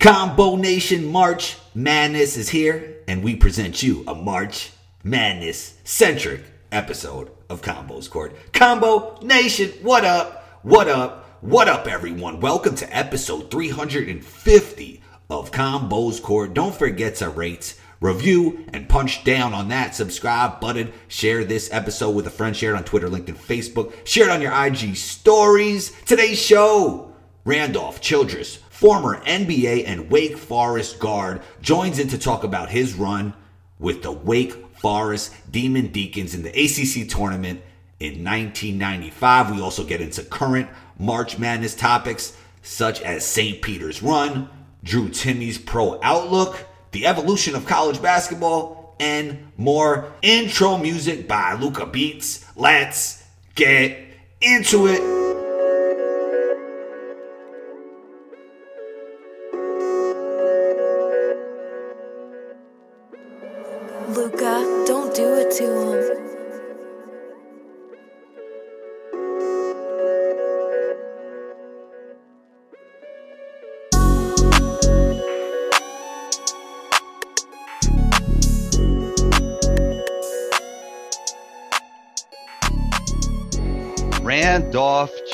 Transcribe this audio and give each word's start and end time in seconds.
Combo 0.00 0.56
Nation 0.56 1.04
March 1.04 1.58
Madness 1.74 2.38
is 2.38 2.48
here, 2.48 3.02
and 3.06 3.22
we 3.22 3.36
present 3.36 3.82
you 3.82 4.02
a 4.06 4.14
March 4.14 4.70
Madness 5.04 5.74
centric 5.84 6.42
episode 6.72 7.30
of 7.50 7.60
Combos 7.60 8.08
Court. 8.08 8.34
Combo 8.54 9.18
Nation, 9.20 9.68
what 9.82 10.06
up? 10.06 10.62
What 10.62 10.88
up? 10.88 11.42
What 11.42 11.68
up, 11.68 11.86
everyone? 11.86 12.40
Welcome 12.40 12.76
to 12.76 12.96
episode 12.96 13.50
350 13.50 15.02
of 15.28 15.50
Combos 15.50 16.22
Court. 16.22 16.54
Don't 16.54 16.74
forget 16.74 17.16
to 17.16 17.28
rate, 17.28 17.78
review, 18.00 18.64
and 18.72 18.88
punch 18.88 19.22
down 19.22 19.52
on 19.52 19.68
that 19.68 19.94
subscribe 19.94 20.60
button. 20.60 20.94
Share 21.08 21.44
this 21.44 21.68
episode 21.70 22.12
with 22.12 22.26
a 22.26 22.30
friend. 22.30 22.56
Share 22.56 22.72
it 22.74 22.78
on 22.78 22.84
Twitter, 22.84 23.10
LinkedIn, 23.10 23.36
Facebook. 23.36 23.92
Share 24.06 24.30
it 24.30 24.32
on 24.32 24.40
your 24.40 24.64
IG 24.64 24.96
stories. 24.96 25.92
Today's 26.06 26.38
show 26.38 27.12
Randolph 27.44 28.00
Childress 28.00 28.60
former 28.80 29.20
NBA 29.26 29.84
and 29.86 30.10
Wake 30.10 30.38
Forest 30.38 30.98
guard, 30.98 31.42
joins 31.60 31.98
in 31.98 32.08
to 32.08 32.16
talk 32.16 32.44
about 32.44 32.70
his 32.70 32.94
run 32.94 33.34
with 33.78 34.02
the 34.02 34.10
Wake 34.10 34.54
Forest 34.78 35.34
Demon 35.52 35.88
Deacons 35.88 36.34
in 36.34 36.42
the 36.42 36.48
ACC 36.48 37.06
tournament 37.06 37.60
in 37.98 38.24
1995. 38.24 39.50
We 39.50 39.60
also 39.60 39.84
get 39.84 40.00
into 40.00 40.22
current 40.22 40.70
March 40.98 41.38
Madness 41.38 41.74
topics 41.74 42.34
such 42.62 43.02
as 43.02 43.22
St. 43.26 43.60
Peter's 43.60 44.02
run, 44.02 44.48
Drew 44.82 45.10
Timme's 45.10 45.58
pro 45.58 46.00
outlook, 46.02 46.66
the 46.92 47.06
evolution 47.06 47.54
of 47.54 47.66
college 47.66 48.00
basketball, 48.00 48.96
and 48.98 49.52
more 49.58 50.10
intro 50.22 50.78
music 50.78 51.28
by 51.28 51.52
Luca 51.52 51.84
Beats. 51.84 52.46
Let's 52.56 53.22
get 53.54 53.98
into 54.40 54.86
it. 54.86 55.19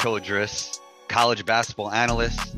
Childress, 0.06 0.78
college 1.08 1.44
basketball 1.44 1.90
analyst, 1.90 2.54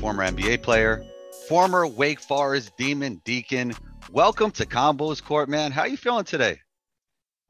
former 0.00 0.24
NBA 0.24 0.60
player, 0.60 1.04
former 1.46 1.86
Wake 1.86 2.18
Forest 2.18 2.76
Demon 2.76 3.22
Deacon. 3.24 3.74
Welcome 4.10 4.50
to 4.50 4.66
Combos 4.66 5.22
Court, 5.22 5.48
man. 5.48 5.70
How 5.70 5.82
are 5.82 5.88
you 5.88 5.96
feeling 5.96 6.24
today? 6.24 6.58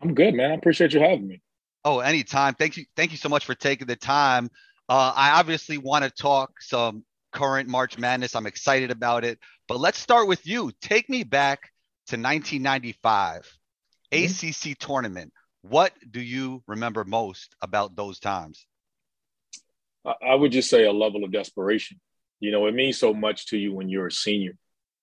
I'm 0.02 0.12
good, 0.12 0.34
man. 0.34 0.50
I 0.50 0.54
appreciate 0.56 0.92
you 0.92 1.00
having 1.00 1.26
me. 1.26 1.40
Oh, 1.86 2.00
anytime. 2.00 2.52
Thank 2.52 2.76
you. 2.76 2.84
Thank 2.96 3.12
you 3.12 3.16
so 3.16 3.30
much 3.30 3.46
for 3.46 3.54
taking 3.54 3.86
the 3.86 3.96
time. 3.96 4.50
Uh, 4.90 5.14
I 5.16 5.30
obviously 5.30 5.78
want 5.78 6.04
to 6.04 6.10
talk 6.10 6.60
some 6.60 7.02
current 7.32 7.66
March 7.66 7.96
Madness. 7.96 8.36
I'm 8.36 8.46
excited 8.46 8.90
about 8.90 9.24
it. 9.24 9.38
But 9.68 9.80
let's 9.80 9.98
start 9.98 10.28
with 10.28 10.46
you. 10.46 10.70
Take 10.82 11.08
me 11.08 11.24
back 11.24 11.70
to 12.08 12.16
1995, 12.16 13.50
mm-hmm. 14.12 14.70
ACC 14.70 14.78
tournament. 14.78 15.32
What 15.62 15.94
do 16.10 16.20
you 16.20 16.62
remember 16.66 17.04
most 17.04 17.56
about 17.62 17.96
those 17.96 18.18
times? 18.18 18.66
I 20.04 20.34
would 20.34 20.52
just 20.52 20.70
say 20.70 20.84
a 20.84 20.92
level 20.92 21.24
of 21.24 21.32
desperation. 21.32 22.00
You 22.38 22.52
know, 22.52 22.66
it 22.66 22.74
means 22.74 22.98
so 22.98 23.12
much 23.12 23.46
to 23.46 23.58
you 23.58 23.74
when 23.74 23.88
you're 23.88 24.06
a 24.06 24.12
senior 24.12 24.56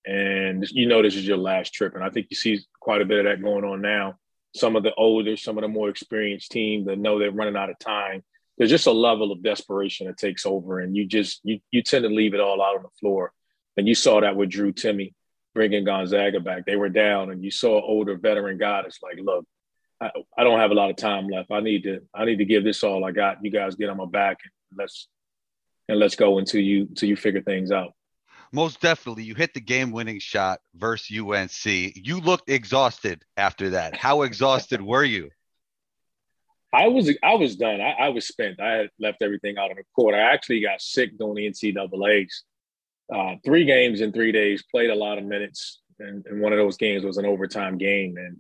and 0.07 0.65
you 0.71 0.87
know 0.87 1.01
this 1.01 1.15
is 1.15 1.27
your 1.27 1.37
last 1.37 1.73
trip. 1.73 1.93
And 1.93 2.03
I 2.03 2.09
think 2.09 2.27
you 2.29 2.37
see 2.37 2.59
quite 2.79 3.01
a 3.01 3.05
bit 3.05 3.19
of 3.19 3.25
that 3.25 3.43
going 3.43 3.65
on 3.65 3.81
now. 3.81 4.15
Some 4.55 4.77
of 4.77 4.83
the 4.83 4.93
older, 4.95 5.35
some 5.35 5.57
of 5.57 5.63
the 5.63 5.67
more 5.67 5.89
experienced 5.89 6.51
team 6.51 6.85
that 6.85 6.97
know 6.97 7.19
they're 7.19 7.29
running 7.29 7.57
out 7.57 7.69
of 7.69 7.77
time. 7.77 8.23
There's 8.57 8.69
just 8.69 8.87
a 8.87 8.91
level 8.91 9.31
of 9.31 9.43
desperation 9.43 10.07
that 10.07 10.17
takes 10.17 10.45
over, 10.45 10.79
and 10.79 10.95
you 10.95 11.05
just 11.05 11.41
you 11.43 11.59
you 11.71 11.83
tend 11.83 12.03
to 12.03 12.09
leave 12.09 12.33
it 12.33 12.39
all 12.39 12.61
out 12.61 12.77
on 12.77 12.83
the 12.83 12.89
floor. 12.99 13.33
And 13.75 13.87
you 13.87 13.93
saw 13.93 14.21
that 14.21 14.35
with 14.35 14.49
Drew 14.49 14.71
Timme 14.71 15.13
bringing 15.53 15.83
Gonzaga 15.83 16.39
back. 16.39 16.65
They 16.65 16.77
were 16.77 16.89
down, 16.89 17.29
and 17.29 17.43
you 17.43 17.51
saw 17.51 17.77
an 17.77 17.83
older 17.85 18.17
veteran 18.17 18.57
guy 18.57 18.81
that's 18.81 19.03
like, 19.03 19.19
"Look, 19.21 19.45
I, 20.01 20.09
I 20.37 20.43
don't 20.43 20.59
have 20.59 20.71
a 20.71 20.75
lot 20.75 20.89
of 20.89 20.95
time 20.95 21.27
left. 21.27 21.51
I 21.51 21.59
need 21.59 21.83
to 21.83 21.99
I 22.15 22.23
need 22.23 22.37
to 22.37 22.45
give 22.45 22.63
this 22.63 22.81
all 22.83 23.03
I 23.03 23.11
got. 23.11 23.43
You 23.43 23.51
guys 23.51 23.75
get 23.75 23.89
on 23.89 23.97
my 23.97 24.05
back 24.05 24.39
and 24.43 24.51
let's 24.75 25.07
and 25.89 25.99
let's 25.99 26.15
go 26.15 26.37
until 26.37 26.61
you 26.61 26.83
until 26.83 27.09
you 27.09 27.15
figure 27.15 27.41
things 27.41 27.71
out. 27.71 27.93
Most 28.53 28.79
definitely, 28.79 29.23
you 29.23 29.35
hit 29.35 29.53
the 29.53 29.59
game-winning 29.59 30.19
shot 30.19 30.59
versus 30.73 31.19
UNC. 31.19 31.65
You 31.65 32.21
looked 32.21 32.49
exhausted 32.49 33.23
after 33.35 33.71
that. 33.71 33.93
How 33.95 34.21
exhausted 34.21 34.81
were 34.81 35.03
you? 35.03 35.29
I 36.73 36.87
was 36.87 37.11
I 37.23 37.35
was 37.35 37.55
done. 37.55 37.81
I, 37.81 37.91
I, 37.91 38.09
was 38.09 38.27
spent. 38.27 38.59
I 38.59 38.73
had 38.73 38.89
left 38.99 39.21
everything 39.21 39.57
out 39.57 39.69
on 39.69 39.77
the 39.77 39.83
court. 39.95 40.15
I 40.15 40.19
actually 40.19 40.61
got 40.61 40.81
sick 40.81 41.17
doing 41.17 41.35
the 41.35 41.49
NCAA's. 41.49 42.43
Uh, 43.13 43.35
three 43.45 43.63
games 43.63 44.01
in 44.01 44.11
three 44.11 44.33
days. 44.33 44.63
Played 44.69 44.89
a 44.89 44.95
lot 44.95 45.17
of 45.17 45.23
minutes, 45.23 45.81
and, 45.99 46.25
and 46.25 46.41
one 46.41 46.51
of 46.51 46.57
those 46.57 46.77
games 46.77 47.05
was 47.05 47.17
an 47.17 47.25
overtime 47.25 47.77
game. 47.77 48.15
And 48.17 48.37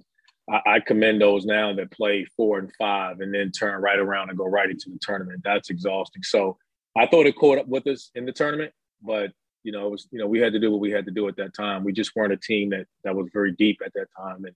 I, 0.49 0.61
I, 0.65 0.79
commend 0.79 1.21
those 1.21 1.45
now 1.45 1.73
that 1.73 1.91
play 1.91 2.25
four 2.35 2.59
and 2.59 2.71
five 2.77 3.19
and 3.19 3.33
then 3.33 3.51
turn 3.51 3.81
right 3.81 3.99
around 3.99 4.29
and 4.29 4.37
go 4.37 4.45
right 4.45 4.69
into 4.69 4.89
the 4.89 4.99
tournament. 5.01 5.41
That's 5.43 5.69
exhausting. 5.69 6.23
So 6.23 6.57
I 6.95 7.05
thought 7.05 7.25
it 7.25 7.35
caught 7.35 7.57
up 7.57 7.67
with 7.67 7.85
us 7.87 8.11
in 8.15 8.25
the 8.25 8.31
tournament, 8.31 8.73
but 9.01 9.31
you 9.63 9.71
know, 9.71 9.87
it 9.87 9.91
was 9.91 10.07
you 10.11 10.19
know 10.19 10.27
we 10.27 10.39
had 10.39 10.53
to 10.53 10.59
do 10.59 10.71
what 10.71 10.79
we 10.79 10.91
had 10.91 11.05
to 11.05 11.11
do 11.11 11.27
at 11.27 11.35
that 11.37 11.53
time. 11.53 11.83
We 11.83 11.93
just 11.93 12.15
weren't 12.15 12.33
a 12.33 12.37
team 12.37 12.69
that 12.69 12.85
that 13.03 13.15
was 13.15 13.29
very 13.33 13.51
deep 13.53 13.79
at 13.85 13.93
that 13.93 14.07
time, 14.17 14.45
and 14.45 14.55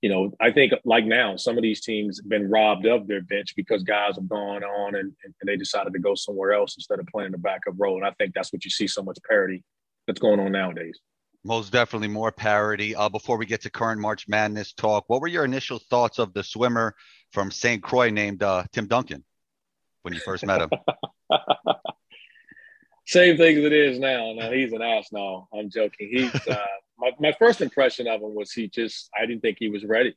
you 0.00 0.08
know, 0.08 0.30
I 0.40 0.52
think 0.52 0.72
like 0.84 1.04
now 1.04 1.36
some 1.36 1.56
of 1.56 1.62
these 1.62 1.80
teams 1.80 2.18
have 2.18 2.28
been 2.28 2.48
robbed 2.48 2.86
of 2.86 3.08
their 3.08 3.22
bench 3.22 3.54
because 3.56 3.82
guys 3.82 4.14
have 4.14 4.28
gone 4.28 4.62
on 4.62 4.94
and, 4.94 5.12
and 5.24 5.34
they 5.44 5.56
decided 5.56 5.92
to 5.92 5.98
go 5.98 6.14
somewhere 6.14 6.52
else 6.52 6.76
instead 6.76 7.00
of 7.00 7.06
playing 7.06 7.32
the 7.32 7.38
backup 7.38 7.74
role. 7.76 7.96
And 7.96 8.06
I 8.06 8.12
think 8.12 8.32
that's 8.32 8.52
what 8.52 8.64
you 8.64 8.70
see 8.70 8.86
so 8.86 9.02
much 9.02 9.18
parity 9.28 9.64
that's 10.06 10.20
going 10.20 10.38
on 10.38 10.52
nowadays. 10.52 11.00
Most 11.44 11.72
definitely 11.72 12.08
more 12.08 12.32
parity. 12.32 12.94
Uh, 12.94 13.08
before 13.08 13.38
we 13.38 13.46
get 13.46 13.62
to 13.62 13.70
current 13.70 14.00
March 14.00 14.28
Madness 14.28 14.72
talk, 14.72 15.04
what 15.08 15.20
were 15.20 15.28
your 15.28 15.44
initial 15.44 15.78
thoughts 15.78 16.18
of 16.18 16.32
the 16.34 16.42
swimmer 16.42 16.94
from 17.32 17.50
St. 17.50 17.82
Croix 17.82 18.10
named 18.10 18.42
uh, 18.42 18.64
Tim 18.72 18.86
Duncan 18.86 19.24
when 20.02 20.14
you 20.14 20.20
first 20.20 20.44
met 20.44 20.62
him? 20.62 20.70
Same 23.06 23.38
thing 23.38 23.56
as 23.56 23.64
it 23.64 23.72
is 23.72 23.98
now. 23.98 24.34
Now 24.34 24.50
he's 24.50 24.72
an 24.72 24.82
ass. 24.82 25.08
No, 25.12 25.48
I'm 25.54 25.70
joking. 25.70 26.10
He's 26.12 26.46
uh, 26.46 26.66
my 26.98 27.12
my 27.18 27.32
first 27.38 27.62
impression 27.62 28.06
of 28.06 28.20
him 28.20 28.34
was 28.34 28.52
he 28.52 28.68
just 28.68 29.08
I 29.18 29.24
didn't 29.24 29.40
think 29.40 29.56
he 29.58 29.70
was 29.70 29.84
ready. 29.84 30.14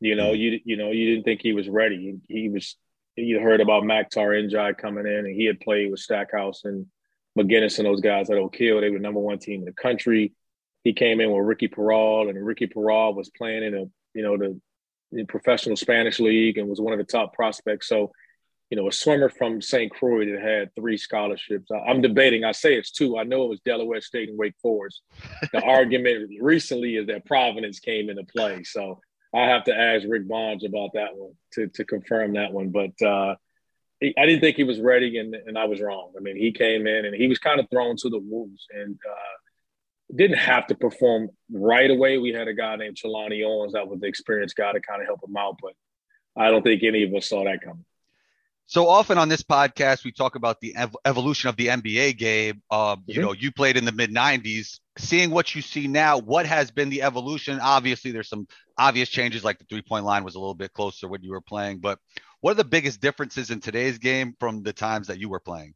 You 0.00 0.16
know, 0.16 0.32
you 0.32 0.58
you 0.64 0.76
know 0.76 0.90
you 0.90 1.10
didn't 1.10 1.24
think 1.24 1.40
he 1.40 1.52
was 1.52 1.68
ready. 1.68 2.18
He, 2.28 2.42
he 2.42 2.48
was. 2.48 2.76
You 3.16 3.38
heard 3.40 3.60
about 3.60 3.82
Makhtar 3.82 4.32
N'Diaye 4.32 4.78
coming 4.78 5.06
in, 5.06 5.26
and 5.26 5.34
he 5.34 5.44
had 5.44 5.60
played 5.60 5.90
with 5.90 6.00
Stackhouse 6.00 6.64
and 6.64 6.86
McInnis 7.40 7.78
and 7.78 7.86
those 7.86 8.00
guys 8.00 8.30
at 8.30 8.36
Oak 8.36 8.56
Hill. 8.56 8.80
They 8.80 8.90
were 8.90 8.98
number 8.98 9.20
one 9.20 9.38
team 9.38 9.60
in 9.60 9.66
the 9.66 9.72
country. 9.72 10.32
He 10.84 10.92
came 10.92 11.20
in 11.20 11.30
with 11.30 11.44
Ricky 11.44 11.68
Peral, 11.68 12.28
and 12.28 12.44
Ricky 12.44 12.66
Peral 12.66 13.14
was 13.14 13.30
playing 13.30 13.64
in 13.64 13.74
a 13.74 13.84
you 14.14 14.22
know 14.22 14.36
the, 14.36 14.60
the 15.12 15.24
professional 15.24 15.76
Spanish 15.76 16.20
league 16.20 16.58
and 16.58 16.68
was 16.68 16.80
one 16.80 16.92
of 16.92 16.98
the 16.98 17.04
top 17.04 17.34
prospects. 17.34 17.88
So, 17.88 18.12
you 18.70 18.76
know, 18.76 18.88
a 18.88 18.92
swimmer 18.92 19.28
from 19.28 19.60
St. 19.60 19.90
Croix 19.90 20.26
that 20.26 20.40
had 20.40 20.74
three 20.74 20.96
scholarships. 20.96 21.70
I'm 21.86 22.00
debating. 22.00 22.44
I 22.44 22.52
say 22.52 22.74
it's 22.74 22.92
two. 22.92 23.18
I 23.18 23.24
know 23.24 23.44
it 23.44 23.50
was 23.50 23.60
Delaware 23.60 24.00
State 24.00 24.28
and 24.28 24.38
Wake 24.38 24.54
Forest. 24.62 25.02
The 25.52 25.62
argument 25.64 26.30
recently 26.40 26.96
is 26.96 27.08
that 27.08 27.26
Providence 27.26 27.80
came 27.80 28.08
into 28.10 28.24
play. 28.24 28.62
So 28.62 29.00
I 29.34 29.46
have 29.46 29.64
to 29.64 29.76
ask 29.76 30.06
Rick 30.08 30.28
Bonds 30.28 30.64
about 30.64 30.90
that 30.94 31.16
one 31.16 31.32
to 31.54 31.68
to 31.68 31.84
confirm 31.84 32.34
that 32.34 32.52
one. 32.52 32.70
But 32.70 33.00
uh, 33.02 33.36
I 34.02 34.26
didn't 34.26 34.40
think 34.40 34.56
he 34.56 34.64
was 34.64 34.80
ready, 34.80 35.18
and, 35.18 35.34
and 35.34 35.58
I 35.58 35.66
was 35.66 35.80
wrong. 35.80 36.12
I 36.16 36.20
mean, 36.20 36.36
he 36.36 36.52
came 36.52 36.86
in 36.86 37.04
and 37.04 37.14
he 37.14 37.28
was 37.28 37.38
kind 37.38 37.60
of 37.60 37.68
thrown 37.70 37.96
to 37.96 38.08
the 38.08 38.18
wolves 38.18 38.66
and 38.72 38.94
uh, 38.94 40.16
didn't 40.16 40.38
have 40.38 40.66
to 40.68 40.74
perform 40.74 41.28
right 41.52 41.90
away. 41.90 42.16
We 42.18 42.32
had 42.32 42.48
a 42.48 42.54
guy 42.54 42.76
named 42.76 42.96
Trelonnie 42.96 43.44
Owens 43.44 43.74
that 43.74 43.88
was 43.88 44.00
the 44.00 44.06
experienced 44.06 44.56
guy 44.56 44.72
to 44.72 44.80
kind 44.80 45.02
of 45.02 45.06
help 45.06 45.20
him 45.22 45.36
out, 45.36 45.58
but 45.60 45.74
I 46.36 46.50
don't 46.50 46.62
think 46.62 46.82
any 46.82 47.02
of 47.02 47.14
us 47.14 47.28
saw 47.28 47.44
that 47.44 47.62
coming. 47.62 47.84
So 48.66 48.88
often 48.88 49.18
on 49.18 49.28
this 49.28 49.42
podcast, 49.42 50.04
we 50.04 50.12
talk 50.12 50.36
about 50.36 50.60
the 50.60 50.76
ev- 50.76 50.96
evolution 51.04 51.48
of 51.48 51.56
the 51.56 51.66
NBA 51.66 52.16
game. 52.16 52.62
Uh, 52.70 52.94
mm-hmm. 52.94 53.10
You 53.10 53.20
know, 53.20 53.32
you 53.32 53.50
played 53.50 53.76
in 53.76 53.84
the 53.84 53.90
mid 53.90 54.14
90s. 54.14 54.78
Seeing 54.96 55.30
what 55.30 55.54
you 55.54 55.60
see 55.60 55.88
now, 55.88 56.18
what 56.18 56.46
has 56.46 56.70
been 56.70 56.88
the 56.88 57.02
evolution? 57.02 57.58
Obviously, 57.60 58.12
there's 58.12 58.28
some 58.28 58.46
obvious 58.78 59.08
changes, 59.08 59.42
like 59.42 59.58
the 59.58 59.64
three 59.64 59.82
point 59.82 60.04
line 60.04 60.22
was 60.22 60.36
a 60.36 60.38
little 60.38 60.54
bit 60.54 60.72
closer 60.72 61.08
when 61.08 61.22
you 61.22 61.32
were 61.32 61.40
playing. 61.40 61.78
But 61.78 61.98
what 62.40 62.52
are 62.52 62.54
the 62.54 62.64
biggest 62.64 63.00
differences 63.00 63.50
in 63.50 63.60
today's 63.60 63.98
game 63.98 64.34
from 64.40 64.62
the 64.62 64.72
times 64.72 65.06
that 65.08 65.18
you 65.18 65.28
were 65.28 65.40
playing? 65.40 65.74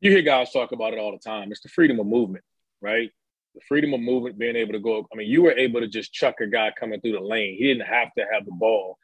You 0.00 0.10
hear 0.10 0.22
guys 0.22 0.50
talk 0.50 0.72
about 0.72 0.94
it 0.94 0.98
all 0.98 1.12
the 1.12 1.18
time. 1.18 1.52
It's 1.52 1.60
the 1.60 1.68
freedom 1.68 2.00
of 2.00 2.06
movement, 2.06 2.44
right? 2.80 3.10
The 3.54 3.60
freedom 3.68 3.92
of 3.94 4.00
movement, 4.00 4.38
being 4.38 4.56
able 4.56 4.72
to 4.72 4.80
go. 4.80 5.06
I 5.12 5.16
mean, 5.16 5.28
you 5.28 5.42
were 5.42 5.52
able 5.52 5.80
to 5.80 5.88
just 5.88 6.12
chuck 6.12 6.36
a 6.40 6.46
guy 6.46 6.72
coming 6.78 7.00
through 7.00 7.12
the 7.12 7.20
lane. 7.20 7.56
He 7.56 7.68
didn't 7.68 7.86
have 7.86 8.08
to 8.16 8.24
have 8.32 8.44
the 8.44 8.52
ball. 8.52 8.98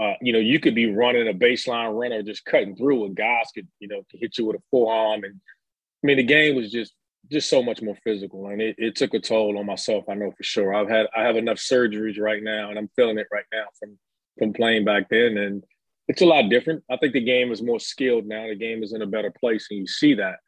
Uh, 0.00 0.14
you 0.22 0.32
know, 0.32 0.38
you 0.38 0.60
could 0.60 0.74
be 0.74 0.90
running 0.90 1.28
a 1.28 1.34
baseline 1.34 1.98
runner, 1.98 2.22
just 2.22 2.44
cutting 2.44 2.76
through, 2.76 3.04
and 3.04 3.16
guys 3.16 3.48
could, 3.52 3.66
you 3.80 3.88
know, 3.88 4.02
hit 4.12 4.38
you 4.38 4.46
with 4.46 4.56
a 4.56 4.62
forearm. 4.70 5.24
And 5.24 5.34
I 5.34 6.06
mean, 6.06 6.16
the 6.16 6.22
game 6.22 6.54
was 6.54 6.70
just 6.70 6.94
just 7.30 7.50
so 7.50 7.62
much 7.62 7.82
more 7.82 7.96
physical, 8.02 8.46
and 8.46 8.62
it, 8.62 8.76
it 8.78 8.96
took 8.96 9.12
a 9.12 9.20
toll 9.20 9.58
on 9.58 9.66
myself. 9.66 10.04
I 10.08 10.14
know 10.14 10.30
for 10.30 10.42
sure. 10.42 10.72
I've 10.72 10.88
had 10.88 11.08
I 11.14 11.24
have 11.24 11.36
enough 11.36 11.58
surgeries 11.58 12.18
right 12.18 12.42
now, 12.42 12.70
and 12.70 12.78
I'm 12.78 12.90
feeling 12.96 13.18
it 13.18 13.26
right 13.32 13.44
now 13.52 13.64
from 13.78 13.98
from 14.38 14.52
playing 14.52 14.84
back 14.84 15.08
then, 15.10 15.36
and 15.36 15.64
it's 16.10 16.22
a 16.22 16.26
lot 16.26 16.50
different. 16.50 16.82
I 16.90 16.96
think 16.96 17.12
the 17.12 17.24
game 17.24 17.52
is 17.52 17.62
more 17.62 17.78
skilled 17.78 18.26
now. 18.26 18.48
The 18.48 18.56
game 18.56 18.82
is 18.82 18.92
in 18.92 19.00
a 19.00 19.06
better 19.06 19.30
place, 19.30 19.68
and 19.70 19.78
you 19.78 19.86
see 19.86 20.14
that. 20.14 20.38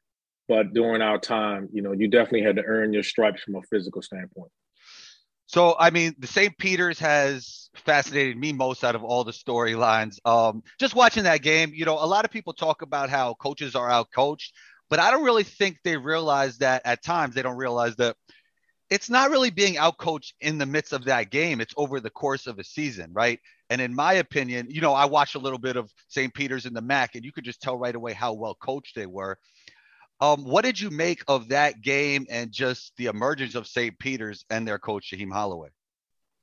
But 0.48 0.74
during 0.74 1.02
our 1.02 1.18
time, 1.18 1.68
you 1.72 1.82
know, 1.82 1.92
you 1.92 2.08
definitely 2.08 2.42
had 2.42 2.56
to 2.56 2.64
earn 2.64 2.92
your 2.92 3.04
stripes 3.04 3.42
from 3.42 3.54
a 3.54 3.62
physical 3.70 4.02
standpoint. 4.02 4.50
So, 5.46 5.76
I 5.78 5.90
mean, 5.90 6.16
the 6.18 6.26
St. 6.26 6.58
Peter's 6.58 6.98
has 6.98 7.70
fascinated 7.76 8.36
me 8.36 8.52
most 8.52 8.82
out 8.82 8.96
of 8.96 9.04
all 9.04 9.22
the 9.22 9.30
storylines. 9.30 10.18
Um, 10.24 10.64
just 10.80 10.96
watching 10.96 11.22
that 11.24 11.42
game, 11.42 11.70
you 11.72 11.84
know, 11.84 11.94
a 11.94 12.06
lot 12.06 12.24
of 12.24 12.32
people 12.32 12.54
talk 12.54 12.82
about 12.82 13.08
how 13.08 13.34
coaches 13.34 13.76
are 13.76 13.88
out 13.88 14.08
coached, 14.12 14.54
but 14.90 14.98
I 14.98 15.12
don't 15.12 15.22
really 15.22 15.44
think 15.44 15.78
they 15.84 15.96
realize 15.96 16.58
that 16.58 16.82
at 16.84 17.04
times 17.04 17.36
they 17.36 17.42
don't 17.42 17.56
realize 17.56 17.94
that 17.96 18.16
it's 18.90 19.08
not 19.08 19.30
really 19.30 19.50
being 19.50 19.78
out 19.78 19.96
coached 19.96 20.34
in 20.40 20.58
the 20.58 20.66
midst 20.66 20.92
of 20.92 21.04
that 21.04 21.30
game. 21.30 21.60
It's 21.60 21.74
over 21.76 22.00
the 22.00 22.10
course 22.10 22.48
of 22.48 22.58
a 22.58 22.64
season, 22.64 23.12
right? 23.12 23.38
And 23.72 23.80
in 23.80 23.94
my 23.94 24.12
opinion, 24.12 24.66
you 24.68 24.82
know, 24.82 24.92
I 24.92 25.06
watched 25.06 25.34
a 25.34 25.38
little 25.38 25.58
bit 25.58 25.76
of 25.76 25.90
St. 26.08 26.34
Peter's 26.34 26.66
in 26.66 26.74
the 26.74 26.82
MAAC, 26.82 27.14
and 27.14 27.24
you 27.24 27.32
could 27.32 27.46
just 27.46 27.62
tell 27.62 27.78
right 27.78 27.94
away 27.94 28.12
how 28.12 28.34
well 28.34 28.54
coached 28.54 28.94
they 28.94 29.06
were. 29.06 29.38
Um, 30.20 30.44
what 30.44 30.66
did 30.66 30.78
you 30.78 30.90
make 30.90 31.24
of 31.26 31.48
that 31.48 31.80
game 31.80 32.26
and 32.28 32.52
just 32.52 32.92
the 32.98 33.06
emergence 33.06 33.54
of 33.54 33.66
St. 33.66 33.98
Peter's 33.98 34.44
and 34.50 34.68
their 34.68 34.78
coach 34.78 35.10
Shaheen 35.10 35.32
Holloway? 35.32 35.70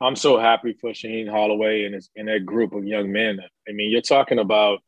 I'm 0.01 0.15
so 0.15 0.39
happy 0.39 0.73
for 0.81 0.89
Shaheen 0.89 1.29
Holloway 1.29 1.83
and 1.83 1.93
his, 1.93 2.09
and 2.15 2.27
that 2.29 2.47
group 2.47 2.73
of 2.73 2.83
young 2.83 3.11
men. 3.11 3.39
I 3.67 3.73
mean, 3.73 3.91
you're 3.91 4.01
talking 4.01 4.39
about 4.39 4.79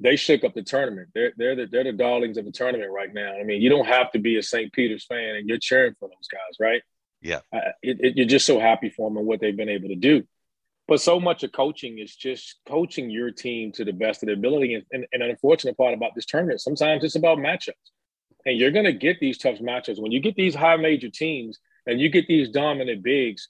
they 0.00 0.16
shook 0.16 0.44
up 0.44 0.54
the 0.54 0.62
tournament. 0.62 1.10
They're 1.14 1.34
they're 1.36 1.56
the, 1.56 1.66
they're 1.66 1.84
the 1.84 1.92
darlings 1.92 2.38
of 2.38 2.46
the 2.46 2.52
tournament 2.52 2.90
right 2.90 3.12
now. 3.12 3.34
I 3.38 3.44
mean, 3.44 3.60
you 3.60 3.68
don't 3.68 3.86
have 3.86 4.10
to 4.12 4.18
be 4.18 4.38
a 4.38 4.42
St. 4.42 4.72
Peter's 4.72 5.04
fan 5.04 5.36
and 5.36 5.46
you're 5.46 5.58
cheering 5.58 5.94
for 6.00 6.08
those 6.08 6.28
guys, 6.32 6.56
right? 6.58 6.80
Yeah, 7.20 7.40
uh, 7.54 7.72
it, 7.82 7.98
it, 8.00 8.16
you're 8.16 8.26
just 8.26 8.46
so 8.46 8.58
happy 8.58 8.88
for 8.88 9.10
them 9.10 9.18
and 9.18 9.26
what 9.26 9.40
they've 9.40 9.54
been 9.54 9.68
able 9.68 9.88
to 9.88 9.94
do. 9.94 10.24
But 10.86 11.00
so 11.00 11.18
much 11.18 11.42
of 11.42 11.52
coaching 11.52 11.98
is 11.98 12.14
just 12.14 12.56
coaching 12.68 13.10
your 13.10 13.30
team 13.30 13.72
to 13.72 13.84
the 13.84 13.92
best 13.92 14.22
of 14.22 14.26
their 14.26 14.36
ability. 14.36 14.74
And, 14.74 14.84
and, 14.92 15.06
and 15.12 15.22
an 15.22 15.30
unfortunate 15.30 15.76
part 15.78 15.94
about 15.94 16.14
this 16.14 16.26
tournament, 16.26 16.60
sometimes 16.60 17.04
it's 17.04 17.16
about 17.16 17.38
matchups. 17.38 17.72
And 18.44 18.58
you're 18.58 18.70
going 18.70 18.84
to 18.84 18.92
get 18.92 19.18
these 19.20 19.38
tough 19.38 19.58
matchups. 19.58 20.00
When 20.00 20.12
you 20.12 20.20
get 20.20 20.36
these 20.36 20.54
high 20.54 20.76
major 20.76 21.08
teams 21.08 21.58
and 21.86 22.00
you 22.00 22.10
get 22.10 22.26
these 22.26 22.50
dominant 22.50 23.02
bigs, 23.02 23.48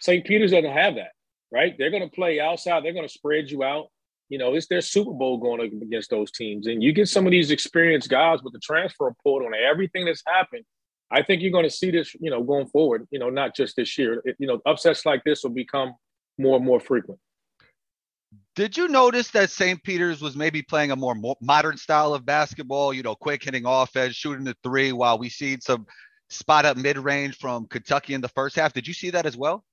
St. 0.00 0.24
Peter's 0.26 0.50
doesn't 0.50 0.70
have 0.70 0.96
that, 0.96 1.12
right? 1.50 1.74
They're 1.78 1.90
going 1.90 2.02
to 2.02 2.14
play 2.14 2.38
outside. 2.38 2.84
They're 2.84 2.92
going 2.92 3.08
to 3.08 3.12
spread 3.12 3.50
you 3.50 3.64
out. 3.64 3.86
You 4.28 4.36
know, 4.36 4.54
it's 4.54 4.66
their 4.66 4.82
Super 4.82 5.12
Bowl 5.12 5.38
going 5.38 5.60
against 5.82 6.10
those 6.10 6.30
teams. 6.30 6.66
And 6.66 6.82
you 6.82 6.92
get 6.92 7.08
some 7.08 7.26
of 7.26 7.30
these 7.30 7.50
experienced 7.50 8.10
guys 8.10 8.42
with 8.42 8.52
the 8.52 8.58
transfer 8.58 9.14
portal 9.22 9.46
and 9.48 9.56
everything 9.56 10.04
that's 10.04 10.22
happened. 10.26 10.64
I 11.10 11.22
think 11.22 11.40
you're 11.40 11.50
going 11.50 11.64
to 11.64 11.70
see 11.70 11.90
this, 11.90 12.14
you 12.20 12.30
know, 12.30 12.42
going 12.42 12.66
forward, 12.66 13.08
you 13.10 13.18
know, 13.18 13.30
not 13.30 13.56
just 13.56 13.76
this 13.76 13.96
year. 13.96 14.20
It, 14.26 14.36
you 14.38 14.46
know, 14.46 14.60
upsets 14.66 15.06
like 15.06 15.24
this 15.24 15.42
will 15.42 15.50
become 15.50 15.94
more 16.38 16.56
and 16.56 16.64
more 16.64 16.80
frequent. 16.80 17.20
Did 18.54 18.76
you 18.76 18.88
notice 18.88 19.30
that 19.30 19.50
St. 19.50 19.82
Peter's 19.82 20.20
was 20.20 20.36
maybe 20.36 20.62
playing 20.62 20.90
a 20.90 20.96
more 20.96 21.14
modern 21.40 21.76
style 21.76 22.12
of 22.14 22.26
basketball? 22.26 22.92
You 22.92 23.02
know, 23.02 23.14
quick 23.14 23.44
hitting 23.44 23.64
offense, 23.66 24.14
shooting 24.14 24.44
the 24.44 24.56
three, 24.62 24.92
while 24.92 25.18
we 25.18 25.28
see 25.28 25.58
some 25.60 25.86
spot 26.28 26.64
up 26.64 26.76
mid 26.76 26.98
range 26.98 27.38
from 27.38 27.66
Kentucky 27.66 28.14
in 28.14 28.20
the 28.20 28.28
first 28.28 28.56
half. 28.56 28.72
Did 28.72 28.88
you 28.88 28.94
see 28.94 29.10
that 29.10 29.26
as 29.26 29.36
well? 29.36 29.64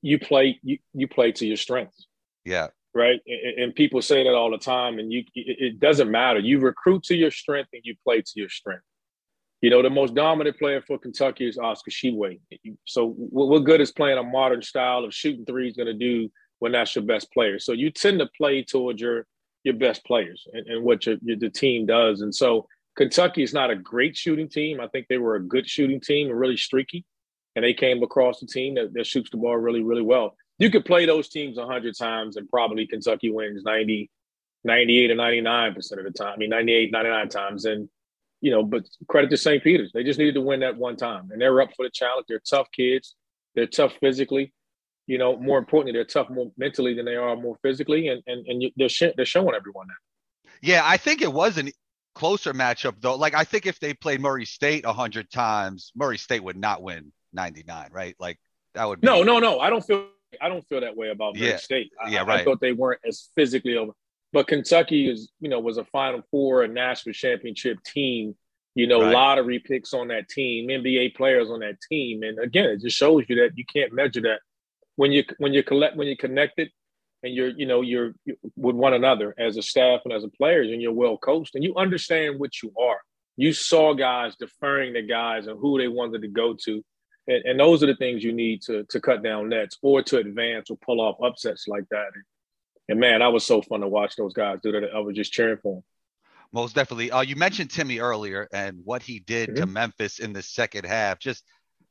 You 0.00 0.18
play 0.18 0.60
you 0.62 0.78
you 0.94 1.08
play 1.08 1.32
to 1.32 1.46
your 1.46 1.56
strengths. 1.56 2.06
Yeah. 2.44 2.68
Right. 2.94 3.20
And, 3.26 3.64
and 3.64 3.74
people 3.74 4.00
say 4.00 4.24
that 4.24 4.34
all 4.34 4.50
the 4.50 4.58
time, 4.58 4.98
and 4.98 5.12
you 5.12 5.24
it 5.34 5.80
doesn't 5.80 6.10
matter. 6.10 6.38
You 6.38 6.60
recruit 6.60 7.02
to 7.04 7.16
your 7.16 7.30
strength 7.30 7.70
and 7.72 7.82
you 7.84 7.94
play 8.04 8.20
to 8.20 8.32
your 8.34 8.48
strength. 8.48 8.84
You 9.60 9.70
know, 9.70 9.82
the 9.82 9.90
most 9.90 10.14
dominant 10.14 10.58
player 10.58 10.80
for 10.86 10.98
Kentucky 10.98 11.48
is 11.48 11.58
Oscar 11.58 11.90
Tshiebwe. 11.90 12.38
So 12.84 13.10
what 13.10 13.64
good 13.64 13.80
is 13.80 13.90
playing 13.90 14.18
a 14.18 14.22
modern 14.22 14.62
style 14.62 15.04
of 15.04 15.12
shooting 15.12 15.44
threes 15.44 15.76
going 15.76 15.86
to 15.86 15.94
do 15.94 16.30
when 16.60 16.72
that's 16.72 16.94
your 16.94 17.04
best 17.04 17.32
player? 17.32 17.58
So 17.58 17.72
you 17.72 17.90
tend 17.90 18.20
to 18.20 18.28
play 18.36 18.62
towards 18.62 19.00
your 19.00 19.26
your 19.64 19.74
best 19.74 20.04
players 20.04 20.46
and, 20.52 20.66
and 20.66 20.84
what 20.84 21.04
your, 21.04 21.16
your, 21.22 21.36
the 21.36 21.50
team 21.50 21.86
does. 21.86 22.20
And 22.20 22.34
so 22.34 22.66
Kentucky 22.96 23.42
is 23.42 23.52
not 23.52 23.70
a 23.70 23.76
great 23.76 24.16
shooting 24.16 24.48
team. 24.48 24.80
I 24.80 24.88
think 24.88 25.06
they 25.08 25.18
were 25.18 25.36
a 25.36 25.42
good 25.42 25.68
shooting 25.68 26.00
team 26.00 26.28
and 26.28 26.38
really 26.38 26.56
streaky. 26.56 27.04
And 27.54 27.64
they 27.64 27.74
came 27.74 28.02
across 28.02 28.40
the 28.40 28.46
team 28.46 28.76
that, 28.76 28.94
that 28.94 29.06
shoots 29.06 29.30
the 29.30 29.36
ball 29.36 29.56
really, 29.56 29.82
really 29.82 30.02
well. 30.02 30.36
You 30.58 30.70
could 30.70 30.84
play 30.84 31.06
those 31.06 31.28
teams 31.28 31.56
100 31.56 31.96
times 31.96 32.36
and 32.36 32.48
probably 32.48 32.86
Kentucky 32.86 33.30
wins 33.30 33.62
90, 33.64 34.10
98 34.64 35.10
or 35.10 35.14
99% 35.14 35.98
of 35.98 36.04
the 36.04 36.10
time. 36.10 36.34
I 36.34 36.36
mean, 36.36 36.50
98, 36.50 36.92
99 36.92 37.28
times. 37.28 37.64
And 37.64 37.88
you 38.40 38.50
know, 38.50 38.62
but 38.62 38.84
credit 39.08 39.30
to 39.30 39.36
St. 39.36 39.62
Peter's. 39.62 39.90
They 39.92 40.04
just 40.04 40.18
needed 40.18 40.34
to 40.34 40.40
win 40.40 40.60
that 40.60 40.76
one 40.76 40.96
time, 40.96 41.30
and 41.30 41.40
they're 41.40 41.60
up 41.60 41.70
for 41.76 41.84
the 41.84 41.90
challenge. 41.90 42.26
They're 42.28 42.40
tough 42.48 42.68
kids. 42.72 43.16
They're 43.54 43.66
tough 43.66 43.94
physically. 44.00 44.52
You 45.06 45.18
know, 45.18 45.36
more 45.36 45.58
importantly, 45.58 45.92
they're 45.92 46.04
tough 46.04 46.28
more 46.30 46.52
mentally 46.56 46.94
than 46.94 47.06
they 47.06 47.16
are 47.16 47.34
more 47.34 47.56
physically, 47.62 48.08
and 48.08 48.22
and 48.26 48.46
and 48.46 48.72
they're 48.76 48.88
sh- 48.88 49.14
they're 49.16 49.24
showing 49.24 49.54
everyone 49.54 49.86
that. 49.88 50.50
Yeah, 50.62 50.82
I 50.84 50.96
think 50.96 51.22
it 51.22 51.32
was 51.32 51.58
a 51.58 51.70
closer 52.14 52.52
matchup 52.52 52.96
though. 53.00 53.16
Like 53.16 53.34
I 53.34 53.44
think 53.44 53.66
if 53.66 53.80
they 53.80 53.94
played 53.94 54.20
Murray 54.20 54.44
State 54.44 54.84
hundred 54.84 55.30
times, 55.30 55.92
Murray 55.96 56.18
State 56.18 56.42
would 56.44 56.56
not 56.56 56.82
win 56.82 57.12
ninety 57.32 57.64
nine, 57.66 57.88
right? 57.92 58.14
Like 58.18 58.38
that 58.74 58.86
would. 58.86 59.00
Be... 59.00 59.06
No, 59.06 59.22
no, 59.22 59.38
no. 59.38 59.60
I 59.60 59.70
don't 59.70 59.84
feel 59.84 60.06
I 60.40 60.48
don't 60.48 60.66
feel 60.68 60.80
that 60.82 60.96
way 60.96 61.08
about 61.08 61.36
Murray 61.36 61.48
yeah. 61.48 61.56
State. 61.56 61.90
I, 62.02 62.10
yeah, 62.10 62.20
right. 62.20 62.40
I 62.40 62.44
thought 62.44 62.60
they 62.60 62.72
weren't 62.72 63.00
as 63.06 63.30
physically 63.34 63.76
over. 63.76 63.92
But 64.32 64.46
Kentucky 64.46 65.08
is, 65.08 65.30
you 65.40 65.48
know, 65.48 65.60
was 65.60 65.78
a 65.78 65.84
Final 65.86 66.22
Four, 66.30 66.62
a 66.62 66.68
national 66.68 67.14
championship 67.14 67.82
team. 67.84 68.36
You 68.74 68.86
know, 68.86 69.02
right. 69.02 69.12
lottery 69.12 69.58
picks 69.58 69.92
on 69.92 70.08
that 70.08 70.28
team, 70.28 70.68
NBA 70.68 71.16
players 71.16 71.50
on 71.50 71.60
that 71.60 71.80
team, 71.90 72.22
and 72.22 72.38
again, 72.38 72.66
it 72.66 72.80
just 72.80 72.96
shows 72.96 73.24
you 73.28 73.36
that 73.36 73.56
you 73.56 73.64
can't 73.64 73.92
measure 73.92 74.20
that 74.20 74.40
when 74.98 75.12
you 75.12 75.24
when 75.38 75.52
you 75.52 75.62
collect 75.62 75.96
when 75.96 76.06
you're 76.06 76.16
connected 76.16 76.70
and 77.22 77.34
you're 77.34 77.50
you 77.50 77.66
know 77.66 77.80
you're, 77.80 78.14
with 78.56 78.76
one 78.76 78.94
another 78.94 79.34
as 79.38 79.56
a 79.56 79.62
staff 79.62 80.00
and 80.04 80.12
as 80.12 80.24
a 80.24 80.28
players, 80.28 80.70
and 80.70 80.82
you're 80.82 80.92
well 80.92 81.16
coached 81.16 81.54
and 81.54 81.64
you 81.64 81.74
understand 81.76 82.38
what 82.38 82.62
you 82.62 82.72
are. 82.80 83.00
You 83.36 83.52
saw 83.52 83.94
guys 83.94 84.34
deferring 84.36 84.92
the 84.92 85.02
guys 85.02 85.46
and 85.46 85.58
who 85.58 85.78
they 85.78 85.88
wanted 85.88 86.22
to 86.22 86.28
go 86.28 86.56
to, 86.64 86.84
and, 87.28 87.44
and 87.44 87.60
those 87.60 87.82
are 87.82 87.86
the 87.86 87.96
things 87.96 88.24
you 88.24 88.32
need 88.32 88.60
to 88.62 88.84
to 88.90 89.00
cut 89.00 89.22
down 89.22 89.48
nets 89.48 89.78
or 89.82 90.02
to 90.02 90.18
advance 90.18 90.70
or 90.70 90.76
pull 90.78 91.00
off 91.00 91.22
upsets 91.22 91.68
like 91.68 91.84
that. 91.90 92.08
And, 92.88 93.00
man, 93.00 93.20
that 93.20 93.32
was 93.32 93.44
so 93.44 93.62
fun 93.62 93.80
to 93.80 93.88
watch 93.88 94.16
those 94.16 94.32
guys 94.32 94.58
do 94.62 94.72
that. 94.72 94.90
I 94.94 95.00
was 95.00 95.14
just 95.14 95.32
cheering 95.32 95.58
for 95.62 95.76
them. 95.76 95.84
Most 96.52 96.74
definitely. 96.74 97.10
Uh, 97.10 97.20
you 97.20 97.36
mentioned 97.36 97.70
Timme 97.70 98.00
earlier 98.02 98.48
and 98.52 98.80
what 98.84 99.02
he 99.02 99.20
did 99.20 99.50
mm-hmm. 99.50 99.60
to 99.60 99.66
Memphis 99.66 100.18
in 100.18 100.32
the 100.32 100.42
second 100.42 100.86
half. 100.86 101.18
Just, 101.18 101.44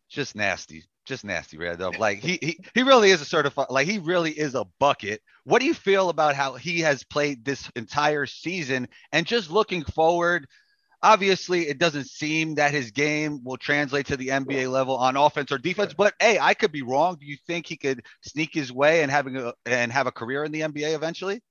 just 0.10 0.36
nasty, 0.36 0.84
just 1.06 1.24
nasty, 1.24 1.58
Red. 1.58 1.80
Like 2.00 2.20
he, 2.20 2.40
he, 2.42 2.60
he 2.74 2.84
really 2.84 3.12
is 3.12 3.22
a 3.22 3.26
certified. 3.26 3.68
Like 3.70 3.88
he 3.88 4.00
really 4.00 4.32
is 4.32 4.56
a 4.56 4.66
bucket. 4.80 5.22
What 5.44 5.60
do 5.60 5.66
you 5.66 5.74
feel 5.74 6.10
about 6.10 6.36
how 6.36 6.56
he 6.56 6.80
has 6.82 7.04
played 7.04 7.46
this 7.46 7.70
entire 7.76 8.26
season? 8.26 8.88
And 9.12 9.28
just 9.28 9.52
looking 9.52 9.84
forward, 9.84 10.48
obviously 11.02 11.68
it 11.68 11.78
doesn't 11.78 12.08
seem 12.08 12.56
that 12.56 12.72
his 12.72 12.92
game 12.92 13.44
will 13.44 13.58
translate 13.58 14.08
to 14.08 14.18
the 14.18 14.30
NBA 14.30 14.72
level 14.72 14.96
on 14.96 15.16
offense 15.16 15.52
or 15.52 15.58
defense. 15.58 15.94
But 15.94 16.14
hey, 16.20 16.40
I 16.40 16.54
could 16.54 16.72
be 16.72 16.82
wrong. 16.82 17.18
Do 17.20 17.26
you 17.26 17.38
think 17.48 17.68
he 17.68 17.78
could 17.78 18.04
sneak 18.22 18.54
his 18.54 18.72
way 18.72 19.04
and 19.04 19.12
having 19.12 19.38
a 19.38 19.54
and 19.66 19.92
have 19.92 20.08
a 20.08 20.12
career 20.12 20.44
in 20.44 20.52
the 20.52 20.62
NBA 20.62 20.96
eventually? 20.96 21.42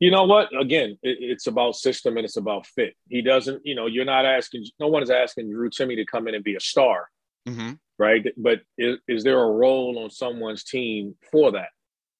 You 0.00 0.10
know 0.10 0.24
what? 0.24 0.48
Again, 0.58 0.98
it, 1.02 1.18
it's 1.20 1.46
about 1.46 1.76
system 1.76 2.16
and 2.16 2.24
it's 2.24 2.36
about 2.36 2.66
fit. 2.66 2.94
He 3.08 3.22
doesn't. 3.22 3.62
You 3.64 3.74
know, 3.74 3.86
you're 3.86 4.04
not 4.04 4.26
asking. 4.26 4.66
No 4.80 4.88
one 4.88 5.02
is 5.02 5.10
asking 5.10 5.50
Drew 5.50 5.70
Timme 5.70 5.96
to 5.96 6.04
come 6.04 6.28
in 6.28 6.34
and 6.34 6.44
be 6.44 6.56
a 6.56 6.60
star, 6.60 7.08
mm-hmm. 7.48 7.72
right? 7.98 8.26
But 8.36 8.60
is, 8.76 8.98
is 9.06 9.24
there 9.24 9.40
a 9.40 9.50
role 9.50 9.98
on 10.02 10.10
someone's 10.10 10.64
team 10.64 11.14
for 11.30 11.52
that? 11.52 11.68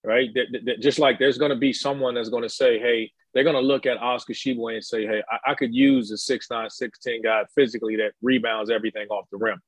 Right? 0.05 0.29
That, 0.35 0.65
that, 0.67 0.81
just 0.81 0.99
like 0.99 1.19
there's 1.19 1.39
going 1.39 1.51
to 1.51 1.57
be 1.57 1.73
someone 1.73 2.15
that's 2.15 2.29
going 2.29 2.43
to 2.43 2.49
say, 2.49 2.79
"Hey, 2.79 3.11
they're 3.35 3.45
going 3.45 3.57
to 3.57 3.61
look 3.61 3.85
at 3.85 3.99
Oscar 3.99 4.33
Tshiebwe 4.33 4.75
and 4.75 4.85
say, 4.85 5.07
hey, 5.07 5.23
I, 5.31 5.51
I 5.51 5.55
could 5.55 5.75
use 5.75 6.11
a 6.13 6.15
6'9", 6.15 6.49
6'10 6.51 7.23
guy 7.23 7.43
physically 7.55 7.97
that 7.97 8.13
rebounds 8.23 8.71
everything 8.71 9.09
off 9.09 9.27
the 9.31 9.39
rim. 9.39 9.61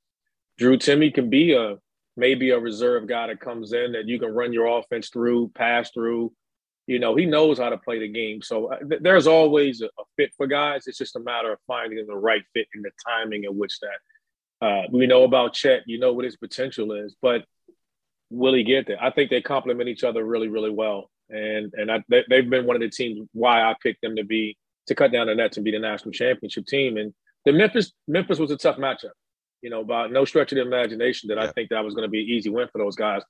Drew 0.56 0.78
Timme 0.78 1.12
can 1.12 1.28
be 1.28 1.52
a 1.52 1.76
maybe 2.16 2.50
a 2.50 2.58
reserve 2.58 3.06
guy 3.06 3.26
that 3.26 3.40
comes 3.40 3.74
in 3.74 3.92
that 3.92 4.06
you 4.06 4.18
can 4.18 4.32
run 4.32 4.52
your 4.52 4.78
offense 4.78 5.10
through, 5.10 5.50
pass 5.54 5.90
through. 5.90 6.32
You 6.86 6.98
know, 6.98 7.16
he 7.16 7.26
knows 7.26 7.58
how 7.58 7.68
to 7.68 7.76
play 7.76 7.98
the 7.98 8.08
game. 8.08 8.40
So 8.40 8.72
uh, 8.72 8.78
th- 8.78 9.02
there's 9.02 9.26
always 9.26 9.82
a, 9.82 9.86
a, 9.86 10.04
fit 10.16 10.30
for 10.36 10.46
guys. 10.46 10.86
It's 10.86 10.96
just 10.96 11.16
a 11.16 11.20
matter 11.20 11.52
of 11.52 11.58
finding 11.66 12.06
the 12.06 12.14
right 12.14 12.42
fit 12.54 12.68
and 12.74 12.84
the 12.84 12.90
timing 13.06 13.44
in 13.44 13.58
which 13.58 13.78
that. 13.80 14.66
Uh, 14.66 14.82
we 14.90 15.06
know 15.06 15.24
about 15.24 15.52
Chet. 15.52 15.82
You 15.86 15.98
know 15.98 16.14
what 16.14 16.24
his 16.24 16.36
potential 16.36 16.92
is, 16.92 17.14
but 17.20 17.44
will 18.30 18.54
he 18.54 18.64
get 18.64 18.86
there? 18.86 19.02
I 19.02 19.10
think 19.10 19.30
they 19.30 19.40
complement 19.40 19.88
each 19.88 20.04
other 20.04 20.24
really, 20.24 20.48
really 20.48 20.70
well 20.70 21.10
and 21.30 21.72
and 21.74 21.90
I, 21.90 22.02
they, 22.08 22.24
have 22.30 22.50
been 22.50 22.66
one 22.66 22.76
of 22.76 22.82
the 22.82 22.90
teams 22.90 23.26
why 23.32 23.62
I 23.62 23.74
picked 23.82 24.02
them 24.02 24.16
to 24.16 24.24
be 24.24 24.56
to 24.86 24.94
cut 24.94 25.12
down 25.12 25.26
the 25.26 25.34
nets 25.34 25.56
and 25.56 25.64
be 25.64 25.72
the 25.72 25.78
national 25.78 26.12
championship 26.12 26.66
team. 26.66 26.96
And 26.96 27.12
the 27.44 27.52
Memphis 27.52 27.92
Memphis 28.06 28.38
was 28.38 28.50
a 28.50 28.56
tough 28.56 28.76
matchup, 28.76 29.10
you 29.62 29.70
know, 29.70 29.84
by 29.84 30.06
no 30.06 30.24
stretch 30.24 30.52
of 30.52 30.56
the 30.56 30.62
imagination 30.62 31.28
that 31.28 31.38
yeah. 31.38 31.44
I 31.44 31.52
think 31.52 31.70
that 31.70 31.84
was 31.84 31.94
going 31.94 32.06
to 32.06 32.10
be 32.10 32.22
an 32.22 32.28
easy 32.28 32.50
win 32.50 32.68
for 32.70 32.78
those 32.78 32.96
guys. 32.96 33.22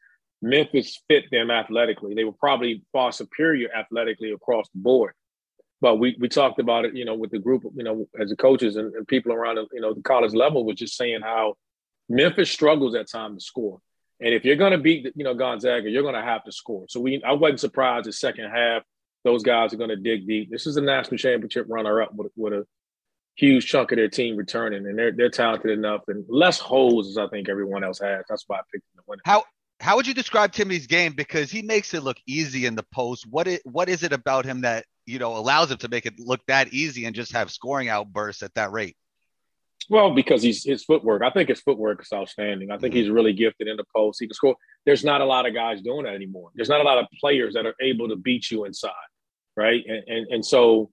Memphis 0.43 1.03
fit 1.09 1.25
them 1.31 1.51
athletically; 1.51 2.15
they 2.15 2.25
were 2.25 2.33
probably 2.33 2.83
far 2.93 3.13
superior 3.13 3.69
athletically 3.75 4.33
across 4.33 4.69
the 4.75 4.81
board. 4.81 5.15
but 5.81 5.97
we 5.97 6.17
we 6.21 6.29
talked 6.29 6.61
about 6.61 6.85
it, 6.85 6.95
you 6.95 7.07
know, 7.07 7.15
with 7.15 7.31
the 7.31 7.39
group, 7.39 7.63
you 7.75 7.85
know, 7.85 8.07
as 8.21 8.29
the 8.29 8.37
coaches 8.37 8.77
and, 8.77 8.95
and 8.95 9.09
people 9.09 9.33
around, 9.33 9.59
you 9.73 9.81
know, 9.81 9.95
the 9.95 10.03
college 10.03 10.35
level 10.35 10.65
was 10.65 10.77
just 10.77 10.97
saying 10.97 11.21
how 11.23 11.55
Memphis 12.11 12.51
struggles 12.51 12.95
at 12.95 13.11
times 13.11 13.43
to 13.43 13.47
score. 13.47 13.79
And 14.21 14.33
if 14.33 14.45
you're 14.45 14.57
going 14.57 14.73
to 14.73 14.79
beat, 14.79 15.13
you 15.15 15.25
know, 15.25 15.35
Gonzaga, 15.35 15.91
you're 15.91 16.03
going 16.03 16.15
to 16.15 16.23
have 16.23 16.45
to 16.45 16.53
score. 16.53 16.87
So 16.89 17.01
we, 17.01 17.23
I 17.23 17.33
wasn't 17.33 17.61
surprised 17.61 18.07
the 18.07 18.13
second 18.13 18.51
half, 18.51 18.83
those 19.25 19.43
guys 19.43 19.75
are 19.75 19.77
going 19.77 19.91
to 19.91 19.97
dig 19.97 20.27
deep. 20.27 20.51
This 20.51 20.67
is 20.67 20.77
a 20.77 20.81
national 20.81 21.19
championship 21.19 21.67
runner-up 21.69 22.15
with, 22.15 22.33
with 22.37 22.53
a 22.53 22.67
huge 23.37 23.67
chunk 23.67 23.93
of 23.93 23.97
their 23.97 24.09
team 24.09 24.37
returning, 24.37 24.87
and 24.87 24.99
they're 24.99 25.13
they're 25.13 25.31
talented 25.31 25.71
enough 25.71 26.03
and 26.09 26.25
less 26.29 26.59
holes 26.59 27.09
as 27.09 27.19
I 27.19 27.29
think 27.29 27.49
everyone 27.49 27.85
else 27.85 28.01
has. 28.01 28.25
That's 28.29 28.45
why 28.47 28.57
I 28.57 28.61
picked 28.73 28.85
them 28.95 29.03
to 29.03 29.05
win. 29.07 29.19
How 29.25 29.45
how 29.81 29.97
would 29.97 30.07
you 30.07 30.15
describe 30.15 30.53
Timme's 30.53 30.87
game? 30.87 31.13
Because 31.13 31.51
he 31.51 31.63
makes 31.63 31.93
it 31.93 32.03
look 32.03 32.17
easy 32.27 32.67
in 32.67 32.75
the 32.75 32.85
post. 32.95 33.27
What 33.29 33.47
it 33.47 33.61
what 33.65 33.89
is 33.89 34.03
it 34.03 34.13
about 34.13 34.45
him 34.45 34.63
that 34.63 34.87
you 35.05 35.19
know 35.19 35.37
allows 35.37 35.71
him 35.71 35.79
to 35.79 35.89
make 35.89 36.07
it 36.07 36.19
look 36.19 36.41
that 36.47 36.73
easy 36.73 37.05
and 37.05 37.15
just 37.15 37.33
have 37.33 37.51
scoring 37.51 37.89
outbursts 37.89 38.43
at 38.43 38.55
that 38.55 38.73
rate? 38.73 38.97
Well, 39.89 40.15
because 40.15 40.43
he's 40.43 40.65
his 40.65 40.85
footwork. 40.85 41.23
I 41.23 41.31
think 41.31 41.49
his 41.49 41.61
footwork 41.61 42.03
is 42.03 42.09
outstanding. 42.13 42.71
I 42.71 42.79
think 42.79 42.93
mm-hmm. 42.95 43.03
he's 43.03 43.11
really 43.11 43.33
gifted 43.33 43.69
in 43.69 43.77
the 43.77 43.85
post. 43.95 44.19
He 44.21 44.27
can 44.27 44.35
score. 44.35 44.57
There's 44.85 45.05
not 45.05 45.21
a 45.21 45.25
lot 45.25 45.47
of 45.47 45.55
guys 45.55 45.81
doing 45.81 46.05
that 46.05 46.15
anymore. 46.15 46.51
There's 46.55 46.69
not 46.69 46.81
a 46.81 46.85
lot 46.85 46.99
of 46.99 47.07
players 47.21 47.55
that 47.55 47.67
are 47.67 47.75
able 47.81 48.09
to 48.09 48.17
beat 48.17 48.51
you 48.51 48.65
inside, 48.65 48.93
right? 49.57 49.85
And 49.87 50.03
and, 50.09 50.27
and 50.29 50.47
so 50.47 50.91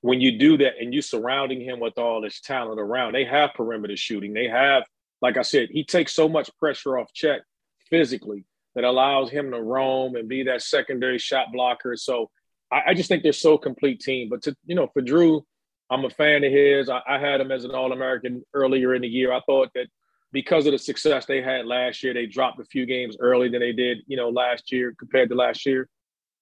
when 0.00 0.20
you 0.20 0.38
do 0.38 0.58
that 0.58 0.74
and 0.80 0.92
you're 0.92 1.02
surrounding 1.02 1.60
him 1.60 1.78
with 1.78 1.96
all 1.98 2.20
this 2.20 2.40
talent 2.40 2.80
around, 2.80 3.12
they 3.12 3.24
have 3.24 3.54
perimeter 3.54 3.96
shooting. 3.96 4.32
They 4.32 4.48
have, 4.48 4.82
like 5.20 5.36
I 5.36 5.42
said, 5.42 5.68
he 5.70 5.84
takes 5.84 6.14
so 6.14 6.28
much 6.28 6.50
pressure 6.58 6.98
off 6.98 7.12
Chet 7.12 7.42
physically 7.88 8.44
that 8.74 8.84
allows 8.84 9.30
him 9.30 9.50
to 9.52 9.62
roam 9.62 10.16
and 10.16 10.28
be 10.28 10.44
that 10.44 10.62
secondary 10.62 11.18
shot 11.18 11.52
blocker. 11.52 11.96
So 11.96 12.30
I, 12.70 12.82
I 12.88 12.94
just 12.94 13.08
think 13.08 13.22
they're 13.22 13.32
so 13.32 13.58
complete 13.58 14.00
team. 14.00 14.28
But 14.28 14.42
to 14.42 14.56
you 14.64 14.74
know, 14.74 14.88
for 14.92 15.02
Drew 15.02 15.44
I'm 15.90 16.04
a 16.04 16.10
fan 16.10 16.44
of 16.44 16.52
his. 16.52 16.88
I, 16.88 17.00
I 17.06 17.18
had 17.18 17.40
him 17.40 17.52
as 17.52 17.64
an 17.64 17.72
All 17.72 17.92
American 17.92 18.42
earlier 18.54 18.94
in 18.94 19.02
the 19.02 19.08
year. 19.08 19.32
I 19.32 19.40
thought 19.46 19.68
that 19.74 19.86
because 20.32 20.66
of 20.66 20.72
the 20.72 20.78
success 20.78 21.26
they 21.26 21.42
had 21.42 21.66
last 21.66 22.02
year, 22.02 22.14
they 22.14 22.26
dropped 22.26 22.60
a 22.60 22.64
few 22.64 22.86
games 22.86 23.16
earlier 23.20 23.50
than 23.50 23.60
they 23.60 23.72
did, 23.72 23.98
you 24.06 24.16
know, 24.16 24.30
last 24.30 24.72
year 24.72 24.94
compared 24.98 25.28
to 25.28 25.34
last 25.34 25.66
year. 25.66 25.88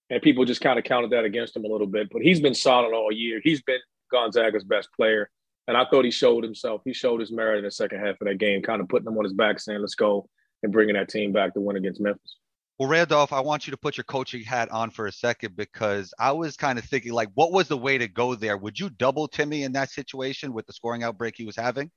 And 0.09 0.23
people 0.23 0.45
just 0.45 0.61
kind 0.61 0.79
of 0.79 0.85
counted 0.85 1.11
that 1.11 1.25
against 1.25 1.57
him 1.57 1.65
a 1.65 1.69
little 1.69 1.87
bit. 1.87 2.09
But 2.11 2.23
he's 2.23 2.41
been 2.41 2.55
solid 2.55 2.95
all 2.95 3.13
year. 3.13 3.41
He's 3.43 3.63
been 3.63 3.81
Gonzaga's 4.13 4.65
best 4.65 4.89
player. 4.95 5.31
And 5.69 5.77
I 5.77 5.85
thought 5.85 6.05
he 6.05 6.11
showed 6.11 6.43
himself. 6.43 6.83
He 6.85 6.93
showed 6.93 7.21
his 7.21 7.31
merit 7.31 7.59
in 7.59 7.65
the 7.65 7.71
second 7.71 8.01
half 8.01 8.21
of 8.21 8.27
that 8.27 8.39
game, 8.39 8.63
kind 8.63 8.81
of 8.81 8.89
putting 8.89 9.07
him 9.07 9.19
on 9.19 9.25
his 9.25 9.33
back, 9.33 9.61
saying, 9.61 9.81
let's 9.81 9.95
go 9.95 10.29
and 10.63 10.73
bringing 10.73 10.95
that 10.95 11.09
team 11.09 11.33
back 11.33 11.55
to 11.55 11.61
win 11.61 11.77
against 11.77 12.01
Memphis. 12.01 12.37
Well, 12.81 12.89
Randolph, 12.89 13.35
I 13.35 13.41
want 13.41 13.67
you 13.67 13.73
to 13.73 13.77
put 13.77 13.99
your 13.99 14.05
coaching 14.05 14.43
hat 14.43 14.71
on 14.71 14.89
for 14.89 15.07
a 15.07 15.13
second 15.13 15.55
because 15.55 16.15
I 16.19 16.33
was 16.33 16.57
kind 16.57 16.79
of 16.79 16.85
thinking, 16.87 17.13
like, 17.13 17.29
what 17.35 17.53
was 17.53 17.69
the 17.69 17.77
way 17.77 17.99
to 17.99 18.09
go 18.09 18.35
there? 18.35 18.57
Would 18.57 18.81
you 18.81 18.89
double 18.89 19.29
Timme 19.29 19.65
in 19.65 19.73
that 19.73 19.91
situation 19.91 20.55
with 20.55 20.67
the 20.67 20.73
scoring 20.73 21.03
outbreak 21.03 21.35
he 21.37 21.45
was 21.45 21.57
having? 21.57 21.91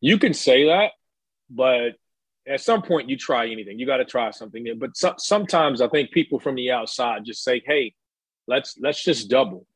You 0.00 0.16
can 0.16 0.32
say 0.32 0.68
that, 0.68 0.92
but 1.50 1.90
at 2.48 2.62
some 2.62 2.80
point 2.80 3.10
you 3.10 3.18
try 3.18 3.50
anything. 3.50 3.78
You 3.78 3.84
got 3.84 3.98
to 3.98 4.06
try 4.06 4.30
something. 4.30 4.64
But 4.78 4.96
so, 4.96 5.12
sometimes 5.18 5.82
I 5.82 5.88
think 5.88 6.10
people 6.10 6.40
from 6.40 6.54
the 6.54 6.70
outside 6.70 7.26
just 7.26 7.44
say, 7.44 7.60
"Hey, 7.66 7.92
let's 8.46 8.78
let's 8.80 9.04
just 9.04 9.28
double." 9.28 9.66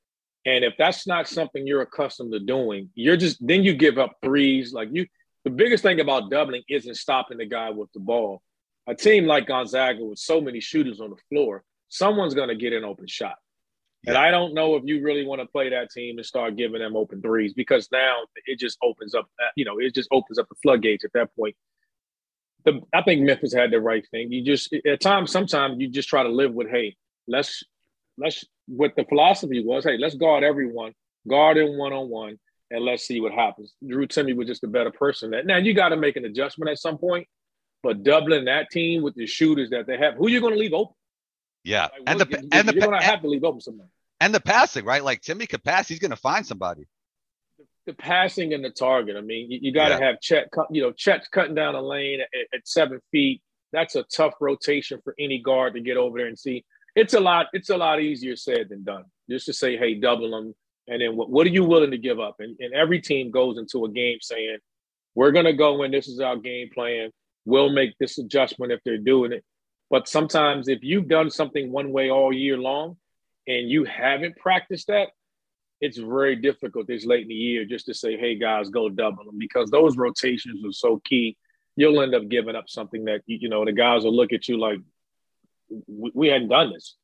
And 0.47 0.65
if 0.65 0.73
that's 0.79 1.07
not 1.07 1.29
something 1.29 1.67
you're 1.67 1.83
accustomed 1.83 2.33
to 2.33 2.41
doing, 2.41 2.89
you're 2.95 3.19
just 3.19 3.47
then 3.47 3.63
you 3.63 3.75
give 3.75 3.99
up 3.99 4.17
threes. 4.25 4.73
Like 4.73 4.89
you, 4.93 5.07
the 5.45 5.51
biggest 5.51 5.83
thing 5.83 6.01
about 6.01 6.31
doubling 6.31 6.63
isn't 6.71 6.95
stopping 6.95 7.37
the 7.37 7.45
guy 7.45 7.69
with 7.69 7.93
the 7.93 8.01
ball 8.01 8.41
a 8.87 8.95
team 8.95 9.27
like 9.27 9.47
Gonzaga 9.47 10.05
with 10.05 10.19
so 10.19 10.41
many 10.41 10.61
shooters 10.61 11.01
on 11.01 11.11
the 11.11 11.17
floor, 11.29 11.65
someone's 11.89 12.35
going 12.35 12.49
to 12.49 12.57
get 12.57 12.73
an 12.73 12.85
open 12.85 13.07
shot. 13.07 13.37
Yeah. 14.03 14.11
And 14.11 14.19
I 14.19 14.31
don't 14.31 14.53
know 14.53 14.77
if 14.77 14.83
you 14.85 15.03
really 15.03 15.25
want 15.25 15.41
to 15.41 15.47
play 15.47 15.71
that 15.71 15.91
team 15.91 16.19
and 16.19 16.27
start 16.27 16.57
giving 16.57 16.81
them 16.81 16.95
open 16.97 17.23
threes 17.23 17.55
because 17.55 17.89
now 17.91 18.17
it 18.47 18.59
just 18.59 18.77
opens 18.83 19.15
up, 19.15 19.27
uh, 19.41 19.49
you 19.57 19.65
know, 19.65 19.79
it 19.79 19.95
just 19.95 20.09
opens 20.13 20.39
up 20.39 20.49
the 20.49 20.57
floodgates 20.63 21.05
at 21.05 21.13
that 21.15 21.35
point. 21.35 21.57
The, 22.65 22.81
I 22.93 23.03
think 23.03 23.23
Memphis 23.23 23.55
had 23.55 23.71
the 23.71 23.81
right 23.81 24.07
thing. 24.11 24.31
You 24.31 24.43
just 24.43 24.75
at 24.87 25.01
times, 25.01 25.31
sometimes 25.31 25.77
you 25.79 25.89
just 25.89 26.09
try 26.09 26.23
to 26.23 26.29
live 26.29 26.53
with, 26.53 26.69
hey, 26.69 26.97
let's 27.27 27.63
let's 28.19 28.45
what 28.67 28.95
the 28.97 29.05
philosophy 29.05 29.63
was, 29.65 29.85
hey, 29.85 29.99
let's 29.99 30.15
guard 30.15 30.45
everyone, 30.45 30.93
guard 31.29 31.57
in 31.57 31.77
one 31.77 31.93
on 31.93 32.09
one, 32.09 32.39
and 32.71 32.85
let's 32.85 33.07
see 33.07 33.21
what 33.21 33.33
happens. 33.33 33.75
Drew 33.87 34.07
Timme 34.07 34.37
was 34.37 34.49
just 34.49 34.65
a 34.65 34.69
better 34.69 34.91
person. 34.91 35.31
That 35.31 35.47
now 35.47 35.59
you 35.59 35.75
got 35.75 35.91
to 35.91 35.97
make 35.97 36.17
an 36.17 36.25
adjustment 36.25 36.71
at 36.71 36.79
some 36.79 36.99
point, 36.99 37.27
but 37.85 38.03
doubling 38.03 38.47
that 38.47 38.71
team 38.71 39.03
with 39.03 39.15
the 39.15 39.27
shooters 39.27 39.71
that 39.71 39.87
they 39.87 39.99
have, 39.99 40.15
who 40.15 40.27
are 40.27 40.31
you 40.31 40.41
going 40.41 40.55
to 40.55 40.59
leave 40.59 40.73
open? 40.73 40.97
Yeah, 41.63 41.83
like, 41.83 42.03
and 42.07 42.21
the 42.21 42.27
you, 42.31 42.49
and 42.51 42.69
the 42.69 42.75
you're 42.75 42.87
going 42.87 42.99
to 42.99 43.07
have 43.07 43.21
to 43.21 43.29
leave 43.29 43.45
open 43.45 43.61
somebody. 43.61 43.91
And 44.21 44.35
the 44.35 44.41
passing, 44.41 44.87
right? 44.87 45.05
Like 45.05 45.21
Timme 45.21 45.47
could 45.49 45.63
pass, 45.63 45.87
he's 45.87 45.99
going 45.99 46.11
to 46.11 46.17
find 46.17 46.47
somebody. 46.47 46.87
The, 47.59 47.65
the, 47.87 47.93
passing 47.93 48.55
and 48.55 48.65
the 48.65 48.71
target. 48.71 49.17
I 49.17 49.21
mean, 49.21 49.51
you, 49.51 49.59
you 49.63 49.73
got 49.73 49.91
to 49.91 49.97
yeah. 49.97 50.07
have 50.07 50.21
Chet. 50.21 50.49
You 50.71 50.83
know, 50.83 50.93
Chet 50.93 51.27
cutting 51.31 51.55
down 51.55 51.75
a 51.75 51.83
lane 51.83 52.21
at, 52.21 52.59
at 52.59 52.67
seven 52.67 53.01
feet. 53.13 53.43
That's 53.73 53.97
a 53.97 54.05
tough 54.05 54.35
rotation 54.41 55.01
for 55.05 55.15
any 55.19 55.41
guard 55.41 55.75
to 55.75 55.81
get 55.81 55.99
over 55.99 56.19
there 56.19 56.27
and 56.27 56.39
see. 56.39 56.65
It's 56.97 57.13
a 57.13 57.21
lot. 57.21 57.47
It's 57.53 57.71
a 57.71 57.77
lot 57.77 58.01
easier 58.01 58.35
said 58.35 58.71
than 58.71 58.83
done. 58.83 59.05
Just 59.29 59.47
to 59.47 59.53
say, 59.53 59.77
hey, 59.77 59.95
double 59.95 60.31
them, 60.31 60.55
and 60.89 61.03
then 61.03 61.17
what? 61.17 61.29
What 61.29 61.47
are 61.47 61.51
you 61.51 61.65
willing 61.65 61.91
to 61.91 61.99
give 61.99 62.19
up? 62.19 62.37
And, 62.39 62.57
and 62.61 62.73
every 62.73 63.01
team 63.01 63.31
goes 63.31 63.59
into 63.59 63.85
a 63.85 63.91
game 63.91 64.19
saying, 64.23 64.59
we're 65.15 65.33
going 65.33 65.47
to 65.47 65.53
go 65.53 65.83
in. 65.83 65.91
This 65.91 66.09
is 66.09 66.21
our 66.21 66.37
game 66.37 66.71
plan 66.73 67.11
will 67.45 67.71
make 67.71 67.97
this 67.99 68.19
adjustment 68.19 68.73
if 68.73 68.81
they're 68.85 68.99
doing 68.99 69.33
it. 69.33 69.45
But 69.91 70.09
sometimes 70.09 70.69
if 70.69 70.83
you've 70.83 71.09
done 71.09 71.31
something 71.31 71.71
one 71.71 71.93
way 71.93 72.11
all 72.11 72.33
year 72.33 72.57
long 72.57 72.97
and 73.47 73.69
you 73.69 73.85
haven't 73.85 74.37
practiced 74.37 74.89
that, 74.89 75.09
it's 75.81 75.99
very 75.99 76.37
difficult 76.37 76.87
this 76.87 77.05
late 77.05 77.23
in 77.23 77.29
the 77.29 77.35
year 77.35 77.65
just 77.65 77.87
to 77.87 77.95
say, 77.95 78.17
hey 78.17 78.37
guys, 78.37 78.71
go 78.71 78.89
double 78.89 79.25
them 79.25 79.39
because 79.39 79.71
those 79.71 79.97
rotations 79.97 80.65
are 80.65 80.73
so 80.73 81.01
key. 81.05 81.37
You'll 81.77 82.01
end 82.01 82.15
up 82.15 82.29
giving 82.29 82.57
up 82.57 82.69
something 82.69 83.05
that 83.05 83.23
you 83.27 83.49
know 83.49 83.65
the 83.65 83.73
guys 83.73 84.05
will 84.05 84.17
look 84.17 84.33
at 84.33 84.49
you 84.49 84.59
like 84.59 84.79
we, 85.87 86.29
hadn't 86.29 86.49
done 86.49 86.73
this. 86.73 86.97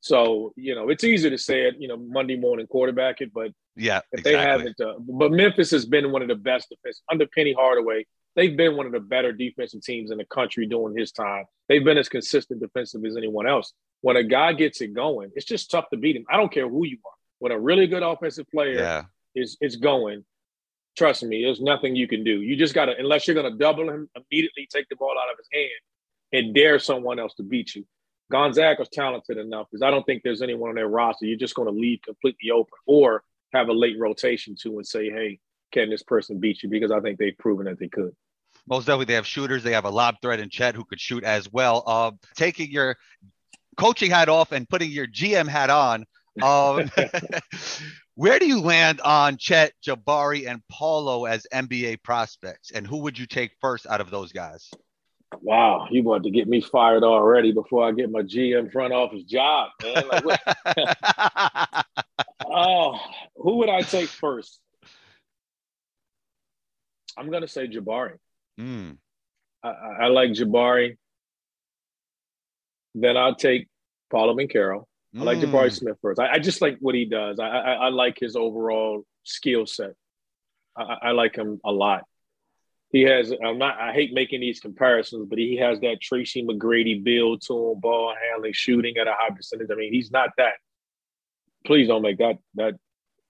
So 0.00 0.52
you 0.56 0.74
know 0.74 0.88
it's 0.88 1.04
easy 1.04 1.28
to 1.28 1.38
say 1.38 1.62
it, 1.62 1.74
you 1.78 1.88
know, 1.88 1.96
Monday 1.96 2.36
morning 2.36 2.66
quarterback 2.68 3.20
it, 3.20 3.34
but 3.34 3.50
yeah, 3.76 4.00
if 4.12 4.20
exactly. 4.20 4.32
they 4.32 4.38
haven't, 4.38 4.80
uh, 4.80 4.94
but 5.00 5.32
Memphis 5.32 5.70
has 5.72 5.84
been 5.84 6.12
one 6.12 6.22
of 6.22 6.28
the 6.28 6.36
best 6.36 6.68
defense 6.68 7.02
under 7.10 7.26
Penny 7.26 7.52
Hardaway 7.52 8.06
they've 8.36 8.56
been 8.56 8.76
one 8.76 8.86
of 8.86 8.92
the 8.92 9.00
better 9.00 9.32
defensive 9.32 9.82
teams 9.82 10.10
in 10.10 10.18
the 10.18 10.24
country 10.24 10.66
during 10.66 10.96
his 10.96 11.12
time. 11.12 11.44
They've 11.68 11.84
been 11.84 11.98
as 11.98 12.08
consistent 12.08 12.60
defensive 12.60 13.04
as 13.04 13.16
anyone 13.16 13.46
else. 13.46 13.72
When 14.00 14.16
a 14.16 14.24
guy 14.24 14.52
gets 14.52 14.80
it 14.80 14.94
going, 14.94 15.30
it's 15.34 15.46
just 15.46 15.70
tough 15.70 15.88
to 15.90 15.96
beat 15.96 16.16
him. 16.16 16.24
I 16.30 16.36
don't 16.36 16.52
care 16.52 16.68
who 16.68 16.84
you 16.84 16.98
are. 17.04 17.12
When 17.38 17.52
a 17.52 17.58
really 17.58 17.86
good 17.86 18.02
offensive 18.02 18.46
player 18.50 18.78
yeah. 18.78 19.02
is 19.34 19.56
is 19.60 19.76
going, 19.76 20.24
trust 20.96 21.22
me, 21.22 21.42
there's 21.44 21.60
nothing 21.60 21.96
you 21.96 22.08
can 22.08 22.24
do. 22.24 22.40
You 22.40 22.56
just 22.56 22.74
gotta 22.74 22.94
unless 22.98 23.26
you're 23.26 23.36
gonna 23.36 23.56
double 23.56 23.88
him, 23.88 24.08
immediately 24.16 24.68
take 24.72 24.88
the 24.88 24.96
ball 24.96 25.14
out 25.18 25.30
of 25.32 25.38
his 25.38 25.48
hand 25.52 26.44
and 26.44 26.54
dare 26.54 26.78
someone 26.78 27.18
else 27.18 27.34
to 27.34 27.42
beat 27.42 27.74
you. 27.74 27.84
Gonzaga's 28.30 28.88
talented 28.88 29.36
enough 29.36 29.66
because 29.70 29.82
I 29.82 29.90
don't 29.90 30.04
think 30.04 30.22
there's 30.22 30.42
anyone 30.42 30.70
on 30.70 30.74
their 30.74 30.88
roster 30.88 31.26
you're 31.26 31.36
just 31.36 31.54
going 31.54 31.68
to 31.68 31.78
leave 31.78 32.00
completely 32.02 32.50
open 32.50 32.72
or 32.86 33.22
have 33.52 33.68
a 33.68 33.72
late 33.72 33.98
rotation 33.98 34.56
to 34.62 34.78
and 34.78 34.86
say, 34.86 35.10
hey, 35.10 35.38
can 35.72 35.90
this 35.90 36.02
person 36.02 36.38
beat 36.38 36.62
you? 36.62 36.68
Because 36.68 36.90
I 36.90 37.00
think 37.00 37.18
they've 37.18 37.36
proven 37.38 37.66
that 37.66 37.78
they 37.78 37.88
could. 37.88 38.14
Most 38.68 38.86
definitely, 38.86 39.06
they 39.06 39.14
have 39.14 39.26
shooters. 39.26 39.62
They 39.62 39.72
have 39.72 39.84
a 39.84 39.90
lob 39.90 40.16
threat 40.22 40.38
in 40.38 40.48
Chet 40.48 40.74
who 40.74 40.84
could 40.84 41.00
shoot 41.00 41.24
as 41.24 41.52
well. 41.52 41.82
Uh, 41.86 42.12
taking 42.36 42.70
your 42.70 42.96
coaching 43.76 44.10
hat 44.10 44.28
off 44.28 44.52
and 44.52 44.68
putting 44.68 44.90
your 44.90 45.06
GM 45.06 45.48
hat 45.48 45.70
on, 45.70 46.04
um, 46.42 46.90
where 48.14 48.38
do 48.38 48.46
you 48.46 48.60
land 48.60 49.00
on 49.00 49.36
Chet, 49.36 49.72
Jabari, 49.84 50.48
and 50.48 50.62
Paolo 50.70 51.24
as 51.24 51.46
NBA 51.52 52.02
prospects? 52.02 52.70
And 52.70 52.86
who 52.86 52.98
would 52.98 53.18
you 53.18 53.26
take 53.26 53.52
first 53.60 53.86
out 53.86 54.00
of 54.00 54.10
those 54.10 54.32
guys? 54.32 54.70
Wow, 55.40 55.88
you 55.90 56.02
want 56.02 56.24
to 56.24 56.30
get 56.30 56.46
me 56.46 56.60
fired 56.60 57.02
already 57.02 57.52
before 57.52 57.88
I 57.88 57.92
get 57.92 58.10
my 58.10 58.20
GM 58.20 58.70
front 58.70 58.92
office 58.92 59.22
job, 59.24 59.70
man. 59.82 60.04
Like, 60.24 60.40
oh, 62.46 62.98
who 63.36 63.56
would 63.56 63.70
I 63.70 63.80
take 63.80 64.08
first? 64.08 64.60
I'm 67.16 67.30
gonna 67.30 67.48
say 67.48 67.68
Jabari. 67.68 68.16
Mm. 68.58 68.98
I, 69.62 69.68
I, 69.68 70.06
like 70.08 70.30
Jabari. 70.30 70.96
Then 72.94 73.16
I'll 73.16 73.34
take 73.34 73.68
Paolo 74.10 74.34
Banchero. 74.34 74.84
Mm. 75.14 75.20
I 75.20 75.22
like 75.22 75.38
Jabari 75.38 75.68
mm. 75.68 75.72
Smith 75.72 75.96
first. 76.02 76.20
I, 76.20 76.32
I, 76.32 76.38
just 76.38 76.60
like 76.60 76.78
what 76.80 76.94
he 76.94 77.04
does. 77.04 77.38
I, 77.38 77.46
I, 77.46 77.72
I 77.72 77.88
like 77.88 78.18
his 78.18 78.36
overall 78.36 79.04
skill 79.24 79.66
set. 79.66 79.92
I, 80.74 81.10
like 81.10 81.36
him 81.36 81.60
a 81.64 81.70
lot. 81.70 82.04
He 82.90 83.02
has. 83.02 83.32
I'm 83.44 83.58
not. 83.58 83.78
I 83.78 83.92
hate 83.92 84.14
making 84.14 84.40
these 84.40 84.60
comparisons, 84.60 85.26
but 85.28 85.38
he 85.38 85.56
has 85.56 85.80
that 85.80 86.00
Tracy 86.00 86.42
McGrady 86.42 87.02
build 87.02 87.42
to 87.46 87.72
him, 87.72 87.80
ball 87.80 88.14
handling, 88.28 88.52
shooting 88.54 88.96
at 88.96 89.06
a 89.06 89.14
high 89.14 89.34
percentage. 89.34 89.68
I 89.70 89.74
mean, 89.74 89.92
he's 89.92 90.10
not 90.10 90.30
that. 90.38 90.54
Please 91.66 91.88
don't 91.88 92.02
make 92.02 92.18
that 92.18 92.38
that 92.54 92.74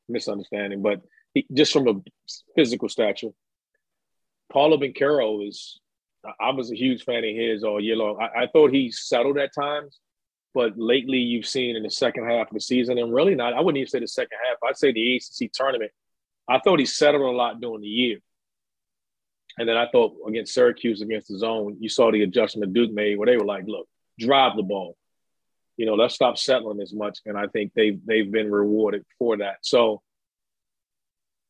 misunderstanding. 0.08 0.82
But 0.82 1.00
he, 1.34 1.46
just 1.52 1.72
from 1.72 1.88
a 1.88 1.94
physical 2.54 2.88
stature, 2.88 3.30
Paolo 4.50 4.76
Banchero 4.78 5.46
is. 5.46 5.78
I 6.40 6.50
was 6.50 6.70
a 6.70 6.76
huge 6.76 7.04
fan 7.04 7.24
of 7.24 7.34
his 7.34 7.64
all 7.64 7.80
year 7.80 7.96
long. 7.96 8.16
I, 8.22 8.42
I 8.42 8.46
thought 8.46 8.72
he 8.72 8.92
settled 8.92 9.38
at 9.38 9.52
times, 9.52 9.98
But 10.54 10.78
lately, 10.78 11.18
you've 11.18 11.46
seen 11.46 11.76
in 11.76 11.82
the 11.82 11.90
second 11.90 12.28
half 12.28 12.48
of 12.48 12.54
the 12.54 12.60
season, 12.60 12.98
and 12.98 13.12
really 13.12 13.34
not, 13.34 13.54
I 13.54 13.60
wouldn't 13.60 13.78
even 13.78 13.88
say 13.88 14.00
the 14.00 14.06
second 14.08 14.38
half. 14.46 14.58
I'd 14.62 14.76
say 14.76 14.92
the 14.92 15.16
ACC 15.16 15.50
tournament. 15.52 15.90
I 16.48 16.58
thought 16.60 16.78
he 16.78 16.86
settled 16.86 17.22
a 17.22 17.36
lot 17.36 17.60
during 17.60 17.80
the 17.80 17.88
year. 17.88 18.18
And 19.58 19.68
then 19.68 19.76
I 19.76 19.88
thought 19.90 20.16
against 20.26 20.54
Syracuse, 20.54 21.02
against 21.02 21.28
the 21.28 21.38
zone, 21.38 21.76
you 21.80 21.88
saw 21.88 22.10
the 22.10 22.22
adjustment 22.22 22.72
Duke 22.72 22.92
made 22.92 23.18
where 23.18 23.26
they 23.26 23.36
were 23.36 23.44
like, 23.44 23.64
look, 23.66 23.88
drive 24.18 24.56
the 24.56 24.62
ball. 24.62 24.96
You 25.76 25.86
know, 25.86 25.94
let's 25.94 26.14
stop 26.14 26.38
settling 26.38 26.80
as 26.80 26.92
much. 26.92 27.18
And 27.26 27.36
I 27.36 27.46
think 27.48 27.72
they've 27.74 28.00
they've 28.04 28.30
been 28.30 28.50
rewarded 28.50 29.04
for 29.18 29.38
that. 29.38 29.56
So 29.62 30.02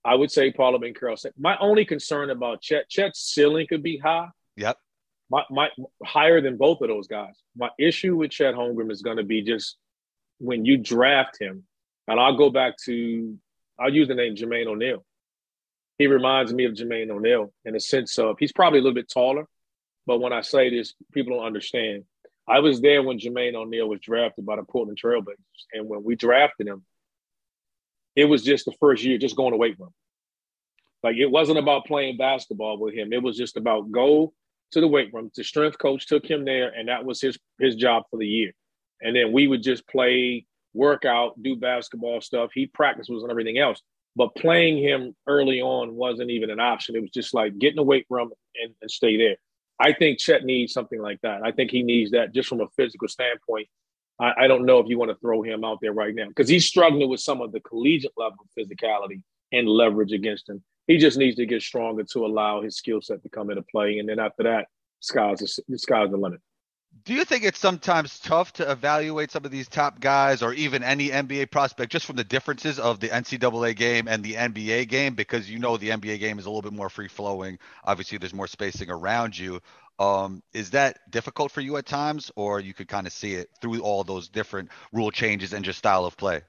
I 0.04 0.14
would 0.14 0.30
say 0.30 0.50
Paolo 0.50 0.78
Banchero. 0.78 1.16
My 1.38 1.56
only 1.58 1.84
concern 1.84 2.30
about 2.30 2.60
Chet, 2.60 2.88
Chet's 2.88 3.20
ceiling 3.20 3.66
could 3.68 3.82
be 3.82 3.98
high. 3.98 4.28
Yep 4.56 4.76
my, 5.32 5.44
my 5.50 5.68
higher 6.04 6.42
than 6.42 6.58
both 6.58 6.82
of 6.82 6.88
those 6.88 7.06
guys. 7.08 7.34
My 7.56 7.70
issue 7.78 8.16
with 8.16 8.30
Chet 8.30 8.54
Holmgren 8.54 8.92
is 8.92 9.00
going 9.00 9.16
to 9.16 9.24
be 9.24 9.40
just 9.40 9.78
when 10.38 10.66
you 10.66 10.76
draft 10.76 11.40
him, 11.40 11.64
and 12.06 12.20
I'll 12.20 12.36
go 12.36 12.50
back 12.50 12.74
to 12.84 13.38
I'll 13.80 13.92
use 13.92 14.08
the 14.08 14.14
name 14.14 14.36
Jermaine 14.36 14.66
O'Neal. 14.66 15.04
He 15.96 16.06
reminds 16.06 16.52
me 16.52 16.66
of 16.66 16.74
Jermaine 16.74 17.10
O'Neal 17.10 17.50
in 17.64 17.72
the 17.72 17.80
sense 17.80 18.18
of 18.18 18.36
he's 18.38 18.52
probably 18.52 18.80
a 18.80 18.82
little 18.82 18.94
bit 18.94 19.08
taller, 19.08 19.46
but 20.06 20.20
when 20.20 20.34
I 20.34 20.42
say 20.42 20.68
this, 20.68 20.92
people 21.12 21.36
don't 21.36 21.46
understand. 21.46 22.04
I 22.46 22.58
was 22.58 22.82
there 22.82 23.02
when 23.02 23.18
Jermaine 23.18 23.54
O'Neal 23.54 23.88
was 23.88 24.00
drafted 24.00 24.44
by 24.44 24.56
the 24.56 24.64
Portland 24.64 24.98
Trailblazers, 25.02 25.36
and 25.72 25.88
when 25.88 26.04
we 26.04 26.14
drafted 26.14 26.68
him, 26.68 26.84
it 28.16 28.26
was 28.26 28.42
just 28.42 28.64
the 28.64 28.72
first 28.80 29.02
year, 29.04 29.18
just 29.18 29.36
going 29.36 29.52
to 29.52 29.56
weight 29.56 29.78
room. 29.78 29.92
Like 31.02 31.16
it 31.16 31.30
wasn't 31.30 31.58
about 31.58 31.86
playing 31.86 32.16
basketball 32.16 32.78
with 32.78 32.94
him. 32.94 33.12
It 33.12 33.22
was 33.22 33.36
just 33.36 33.56
about 33.56 33.90
go 33.90 34.32
to 34.72 34.80
the 34.80 34.88
weight 34.88 35.12
room. 35.12 35.30
The 35.34 35.44
strength 35.44 35.78
coach 35.78 36.06
took 36.06 36.24
him 36.24 36.44
there, 36.44 36.68
and 36.68 36.88
that 36.88 37.04
was 37.04 37.20
his 37.20 37.38
his 37.58 37.74
job 37.74 38.04
for 38.10 38.18
the 38.18 38.26
year. 38.26 38.52
And 39.00 39.16
then 39.16 39.32
we 39.32 39.48
would 39.48 39.62
just 39.62 39.86
play, 39.88 40.46
work 40.74 41.04
out, 41.04 41.42
do 41.42 41.56
basketball 41.56 42.20
stuff. 42.20 42.50
He 42.54 42.66
practice 42.66 43.08
was 43.08 43.22
and 43.22 43.30
everything 43.30 43.58
else. 43.58 43.82
But 44.14 44.34
playing 44.36 44.78
him 44.78 45.16
early 45.26 45.60
on 45.60 45.94
wasn't 45.94 46.30
even 46.30 46.50
an 46.50 46.60
option. 46.60 46.94
It 46.94 47.00
was 47.00 47.10
just 47.10 47.34
like 47.34 47.58
get 47.58 47.70
in 47.70 47.76
the 47.76 47.82
weight 47.82 48.06
room 48.10 48.30
and, 48.62 48.74
and 48.80 48.90
stay 48.90 49.16
there. 49.16 49.36
I 49.80 49.92
think 49.92 50.18
Chet 50.18 50.44
needs 50.44 50.72
something 50.72 51.00
like 51.00 51.20
that. 51.22 51.40
I 51.44 51.50
think 51.50 51.70
he 51.70 51.82
needs 51.82 52.12
that 52.12 52.32
just 52.32 52.48
from 52.48 52.60
a 52.60 52.68
physical 52.76 53.08
standpoint. 53.08 53.66
I, 54.22 54.44
I 54.44 54.46
don't 54.46 54.64
know 54.64 54.78
if 54.78 54.88
you 54.88 54.98
want 54.98 55.10
to 55.10 55.16
throw 55.16 55.42
him 55.42 55.64
out 55.64 55.78
there 55.82 55.92
right 55.92 56.14
now 56.14 56.28
because 56.28 56.48
he's 56.48 56.66
struggling 56.66 57.10
with 57.10 57.20
some 57.20 57.40
of 57.40 57.52
the 57.52 57.60
collegiate 57.60 58.12
level 58.16 58.46
physicality 58.58 59.22
and 59.52 59.68
leverage 59.68 60.12
against 60.12 60.48
him 60.48 60.62
he 60.86 60.98
just 60.98 61.16
needs 61.16 61.36
to 61.36 61.46
get 61.46 61.62
stronger 61.62 62.04
to 62.04 62.26
allow 62.26 62.62
his 62.62 62.76
skill 62.76 63.00
set 63.00 63.22
to 63.22 63.28
come 63.28 63.50
into 63.50 63.62
play. 63.62 63.98
And 63.98 64.08
then 64.08 64.18
after 64.18 64.42
that, 64.44 64.66
sky's 65.00 65.38
the, 65.68 65.78
sky's 65.78 66.10
the 66.10 66.16
limit. 66.16 66.40
Do 67.04 67.14
you 67.14 67.24
think 67.24 67.44
it's 67.44 67.58
sometimes 67.58 68.18
tough 68.18 68.52
to 68.54 68.70
evaluate 68.70 69.30
some 69.30 69.46
of 69.46 69.50
these 69.50 69.66
top 69.66 69.98
guys 69.98 70.42
or 70.42 70.52
even 70.52 70.82
any 70.82 71.08
NBA 71.08 71.50
prospect 71.50 71.90
just 71.90 72.04
from 72.04 72.16
the 72.16 72.24
differences 72.24 72.78
of 72.78 73.00
the 73.00 73.08
NCAA 73.08 73.74
game 73.74 74.06
and 74.08 74.22
the 74.22 74.34
NBA 74.34 74.88
game? 74.88 75.14
Because 75.14 75.50
you 75.50 75.58
know 75.58 75.78
the 75.78 75.88
NBA 75.88 76.20
game 76.20 76.38
is 76.38 76.44
a 76.44 76.50
little 76.50 76.62
bit 76.62 76.74
more 76.74 76.90
free 76.90 77.08
flowing. 77.08 77.58
Obviously, 77.84 78.18
there's 78.18 78.34
more 78.34 78.46
spacing 78.46 78.90
around 78.90 79.36
you. 79.36 79.60
Um, 80.02 80.42
is 80.52 80.70
that 80.70 80.98
difficult 81.10 81.52
for 81.52 81.60
you 81.60 81.76
at 81.76 81.86
times, 81.86 82.32
or 82.34 82.58
you 82.58 82.74
could 82.74 82.88
kind 82.88 83.06
of 83.06 83.12
see 83.12 83.34
it 83.34 83.50
through 83.60 83.80
all 83.82 84.02
those 84.02 84.28
different 84.28 84.68
rule 84.92 85.12
changes 85.12 85.52
and 85.52 85.64
just 85.64 85.78
style 85.78 86.04
of 86.04 86.16
play? 86.16 86.40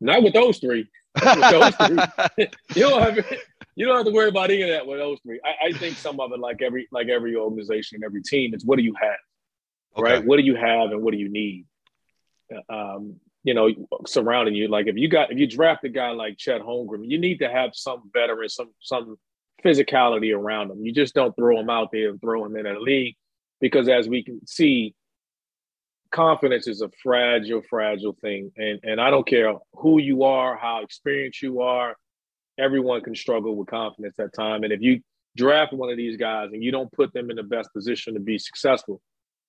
Not 0.00 0.24
with 0.24 0.32
those 0.32 0.58
three. 0.58 0.88
With 1.14 1.50
those 1.50 1.76
three. 1.76 2.48
you 2.74 2.88
don't 2.88 3.02
have 3.02 3.24
you 3.76 3.86
don't 3.86 3.96
have 3.96 4.06
to 4.06 4.10
worry 4.10 4.30
about 4.30 4.50
any 4.50 4.62
of 4.62 4.68
that 4.68 4.84
with 4.84 4.98
those 4.98 5.18
three. 5.20 5.38
I, 5.44 5.68
I, 5.68 5.72
think 5.72 5.96
some 5.96 6.18
of 6.18 6.32
it, 6.32 6.40
like 6.40 6.60
every 6.60 6.88
like 6.90 7.08
every 7.08 7.36
organization, 7.36 7.96
and 7.96 8.04
every 8.04 8.22
team, 8.22 8.52
it's 8.52 8.64
what 8.64 8.78
do 8.78 8.82
you 8.82 8.94
have, 9.00 9.98
okay. 9.98 10.14
right? 10.14 10.24
What 10.24 10.38
do 10.38 10.42
you 10.42 10.56
have 10.56 10.90
and 10.90 11.02
what 11.02 11.12
do 11.12 11.18
you 11.18 11.30
need? 11.30 11.66
Um, 12.68 13.20
you 13.44 13.54
know, 13.54 13.70
surrounding 14.08 14.56
you. 14.56 14.66
Like 14.66 14.88
if 14.88 14.96
you 14.96 15.08
got 15.08 15.30
if 15.30 15.38
you 15.38 15.46
draft 15.46 15.84
a 15.84 15.88
guy 15.88 16.10
like 16.10 16.36
Chet 16.36 16.62
Holmgren, 16.62 17.04
you 17.04 17.18
need 17.18 17.38
to 17.38 17.48
have 17.48 17.70
some 17.74 18.10
veteran, 18.12 18.48
some 18.48 18.72
some 18.80 19.18
physicality 19.62 20.36
around 20.36 20.68
them. 20.68 20.84
You 20.84 20.92
just 20.92 21.14
don't 21.14 21.34
throw 21.36 21.56
them 21.56 21.70
out 21.70 21.90
there 21.92 22.10
and 22.10 22.20
throw 22.20 22.42
them 22.44 22.56
in 22.56 22.66
a 22.66 22.78
league 22.78 23.16
because 23.60 23.88
as 23.88 24.08
we 24.08 24.22
can 24.24 24.46
see, 24.46 24.94
confidence 26.10 26.66
is 26.66 26.80
a 26.82 26.90
fragile, 27.02 27.62
fragile 27.68 28.16
thing. 28.20 28.52
And 28.56 28.80
and 28.82 29.00
I 29.00 29.10
don't 29.10 29.26
care 29.26 29.54
who 29.74 30.00
you 30.00 30.24
are, 30.24 30.56
how 30.56 30.82
experienced 30.82 31.42
you 31.42 31.60
are, 31.60 31.96
everyone 32.58 33.02
can 33.02 33.14
struggle 33.14 33.56
with 33.56 33.68
confidence 33.68 34.18
at 34.18 34.32
time. 34.34 34.64
And 34.64 34.72
if 34.72 34.80
you 34.80 35.00
draft 35.36 35.72
one 35.72 35.90
of 35.90 35.96
these 35.96 36.16
guys 36.16 36.50
and 36.52 36.62
you 36.62 36.72
don't 36.72 36.92
put 36.92 37.12
them 37.12 37.30
in 37.30 37.36
the 37.36 37.42
best 37.42 37.72
position 37.72 38.14
to 38.14 38.20
be 38.20 38.38
successful, 38.38 39.00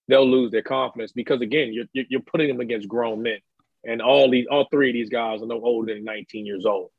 they'll 0.08 0.30
lose 0.30 0.52
their 0.52 0.62
confidence 0.62 1.12
because 1.12 1.42
again, 1.42 1.74
you're 1.74 1.86
you're 1.94 2.22
putting 2.22 2.48
them 2.48 2.60
against 2.60 2.88
grown 2.88 3.22
men. 3.22 3.40
And 3.84 4.02
all 4.02 4.30
these 4.30 4.46
all 4.50 4.68
three 4.72 4.90
of 4.90 4.94
these 4.94 5.10
guys 5.10 5.42
are 5.42 5.48
no 5.48 5.62
older 5.62 5.94
than 5.94 6.04
19 6.04 6.46
years 6.46 6.66
old. 6.66 6.92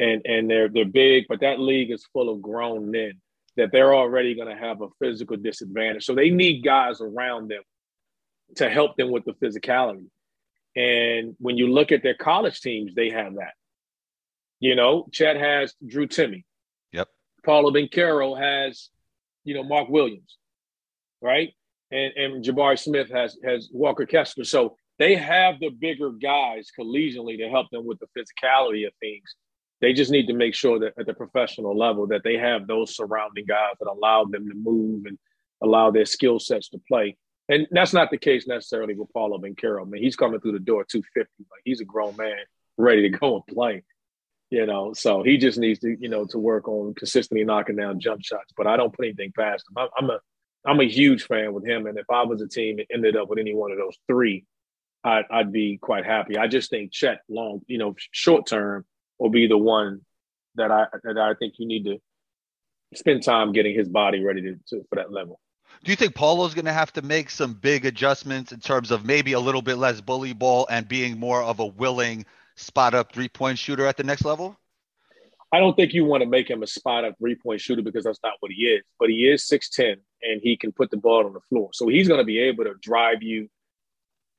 And 0.00 0.22
and 0.24 0.50
they're 0.50 0.68
they're 0.68 0.84
big, 0.86 1.26
but 1.28 1.40
that 1.40 1.60
league 1.60 1.92
is 1.92 2.08
full 2.12 2.30
of 2.30 2.42
grown 2.42 2.90
men 2.90 3.20
that 3.56 3.70
they're 3.70 3.94
already 3.94 4.34
going 4.34 4.48
to 4.48 4.60
have 4.60 4.80
a 4.80 4.88
physical 4.98 5.36
disadvantage. 5.36 6.04
So 6.04 6.14
they 6.14 6.30
need 6.30 6.64
guys 6.64 7.00
around 7.00 7.50
them 7.50 7.62
to 8.56 8.70
help 8.70 8.96
them 8.96 9.10
with 9.10 9.24
the 9.24 9.34
physicality. 9.34 10.06
And 10.76 11.36
when 11.38 11.58
you 11.58 11.68
look 11.68 11.92
at 11.92 12.02
their 12.02 12.14
college 12.14 12.60
teams, 12.60 12.94
they 12.94 13.10
have 13.10 13.34
that. 13.34 13.52
You 14.60 14.74
know, 14.74 15.06
Chet 15.12 15.36
has 15.36 15.74
Drew 15.86 16.06
Timme. 16.06 16.44
Yep. 16.92 17.08
Paolo 17.44 17.70
Banchero 17.70 18.38
has, 18.38 18.88
you 19.44 19.54
know, 19.54 19.62
Mark 19.64 19.88
Williams, 19.88 20.38
right? 21.20 21.52
And 21.90 22.12
and 22.16 22.44
Jabari 22.44 22.78
Smith 22.78 23.10
has 23.10 23.36
has 23.44 23.68
Walker 23.72 24.06
Kessler. 24.06 24.44
So 24.44 24.76
they 24.98 25.16
have 25.16 25.58
the 25.60 25.70
bigger 25.70 26.10
guys 26.10 26.68
collegially 26.78 27.38
to 27.38 27.48
help 27.48 27.68
them 27.70 27.86
with 27.86 27.98
the 27.98 28.06
physicality 28.16 28.86
of 28.86 28.92
things. 29.00 29.34
They 29.80 29.92
just 29.92 30.10
need 30.10 30.26
to 30.26 30.34
make 30.34 30.54
sure 30.54 30.78
that 30.80 30.94
at 30.98 31.06
the 31.06 31.14
professional 31.14 31.76
level 31.76 32.06
that 32.08 32.22
they 32.22 32.36
have 32.36 32.66
those 32.66 32.94
surrounding 32.94 33.46
guys 33.46 33.74
that 33.80 33.90
allow 33.90 34.24
them 34.24 34.48
to 34.48 34.54
move 34.54 35.06
and 35.06 35.18
allow 35.62 35.90
their 35.90 36.06
skill 36.06 36.38
sets 36.38 36.68
to 36.70 36.80
play. 36.86 37.16
And 37.48 37.66
that's 37.70 37.92
not 37.92 38.10
the 38.10 38.18
case 38.18 38.46
necessarily 38.46 38.94
with 38.94 39.12
Paolo 39.12 39.38
Banchero. 39.38 39.82
I 39.82 39.84
mean, 39.84 40.02
he's 40.02 40.16
coming 40.16 40.40
through 40.40 40.52
the 40.52 40.58
door 40.60 40.84
250. 40.84 41.28
Like 41.50 41.62
he's 41.64 41.80
a 41.80 41.84
grown 41.84 42.16
man 42.16 42.36
ready 42.76 43.10
to 43.10 43.18
go 43.18 43.36
and 43.36 43.46
play. 43.46 43.82
You 44.50 44.66
know, 44.66 44.92
so 44.94 45.22
he 45.22 45.38
just 45.38 45.58
needs 45.58 45.78
to, 45.80 45.96
you 46.00 46.08
know, 46.08 46.24
to 46.26 46.38
work 46.38 46.66
on 46.66 46.94
consistently 46.94 47.44
knocking 47.44 47.76
down 47.76 48.00
jump 48.00 48.22
shots. 48.24 48.52
But 48.56 48.66
I 48.66 48.76
don't 48.76 48.92
put 48.92 49.06
anything 49.06 49.32
past 49.36 49.64
him. 49.68 49.88
I'm 49.96 50.10
a 50.10 50.18
I'm 50.66 50.80
a 50.80 50.88
huge 50.88 51.24
fan 51.24 51.54
with 51.54 51.66
him. 51.66 51.86
And 51.86 51.98
if 51.98 52.06
I 52.10 52.24
was 52.24 52.42
a 52.42 52.48
team 52.48 52.76
that 52.76 52.86
ended 52.92 53.16
up 53.16 53.28
with 53.28 53.38
any 53.38 53.54
one 53.54 53.72
of 53.72 53.78
those 53.78 53.96
three, 54.06 54.44
I'd, 55.02 55.24
I'd 55.30 55.52
be 55.52 55.78
quite 55.78 56.04
happy. 56.04 56.36
I 56.36 56.48
just 56.48 56.68
think 56.68 56.92
Chet 56.92 57.20
long, 57.28 57.62
you 57.66 57.78
know, 57.78 57.94
short 58.10 58.46
term 58.46 58.84
will 59.20 59.30
be 59.30 59.46
the 59.46 59.58
one 59.58 60.00
that 60.56 60.72
I 60.72 60.86
that 61.04 61.18
I 61.18 61.34
think 61.34 61.54
you 61.58 61.66
need 61.66 61.84
to 61.84 61.98
spend 62.94 63.22
time 63.22 63.52
getting 63.52 63.74
his 63.74 63.88
body 63.88 64.24
ready 64.24 64.42
to, 64.42 64.54
to 64.68 64.84
for 64.88 64.96
that 64.96 65.12
level. 65.12 65.40
Do 65.84 65.92
you 65.92 65.96
think 65.96 66.14
Paolo's 66.14 66.52
going 66.52 66.64
to 66.64 66.72
have 66.72 66.92
to 66.94 67.02
make 67.02 67.30
some 67.30 67.54
big 67.54 67.86
adjustments 67.86 68.50
in 68.50 68.58
terms 68.58 68.90
of 68.90 69.04
maybe 69.04 69.34
a 69.34 69.40
little 69.40 69.62
bit 69.62 69.76
less 69.76 70.00
bully 70.00 70.32
ball 70.32 70.66
and 70.68 70.88
being 70.88 71.18
more 71.18 71.42
of 71.42 71.60
a 71.60 71.66
willing 71.66 72.26
spot 72.56 72.94
up 72.94 73.12
three 73.12 73.28
point 73.28 73.58
shooter 73.58 73.86
at 73.86 73.96
the 73.96 74.02
next 74.02 74.24
level? 74.24 74.56
I 75.52 75.58
don't 75.58 75.74
think 75.74 75.92
you 75.92 76.04
want 76.04 76.22
to 76.22 76.28
make 76.28 76.48
him 76.48 76.62
a 76.62 76.66
spot 76.66 77.04
up 77.04 77.14
three 77.18 77.34
point 77.36 77.60
shooter 77.60 77.82
because 77.82 78.04
that's 78.04 78.20
not 78.22 78.34
what 78.40 78.50
he 78.50 78.64
is. 78.64 78.82
But 78.98 79.10
he 79.10 79.28
is 79.28 79.48
6'10 79.48 79.96
and 80.22 80.40
he 80.42 80.56
can 80.56 80.72
put 80.72 80.90
the 80.90 80.96
ball 80.96 81.26
on 81.26 81.32
the 81.32 81.40
floor. 81.40 81.70
So 81.72 81.88
he's 81.88 82.08
going 82.08 82.20
to 82.20 82.24
be 82.24 82.38
able 82.38 82.64
to 82.64 82.74
drive 82.80 83.22
you, 83.22 83.48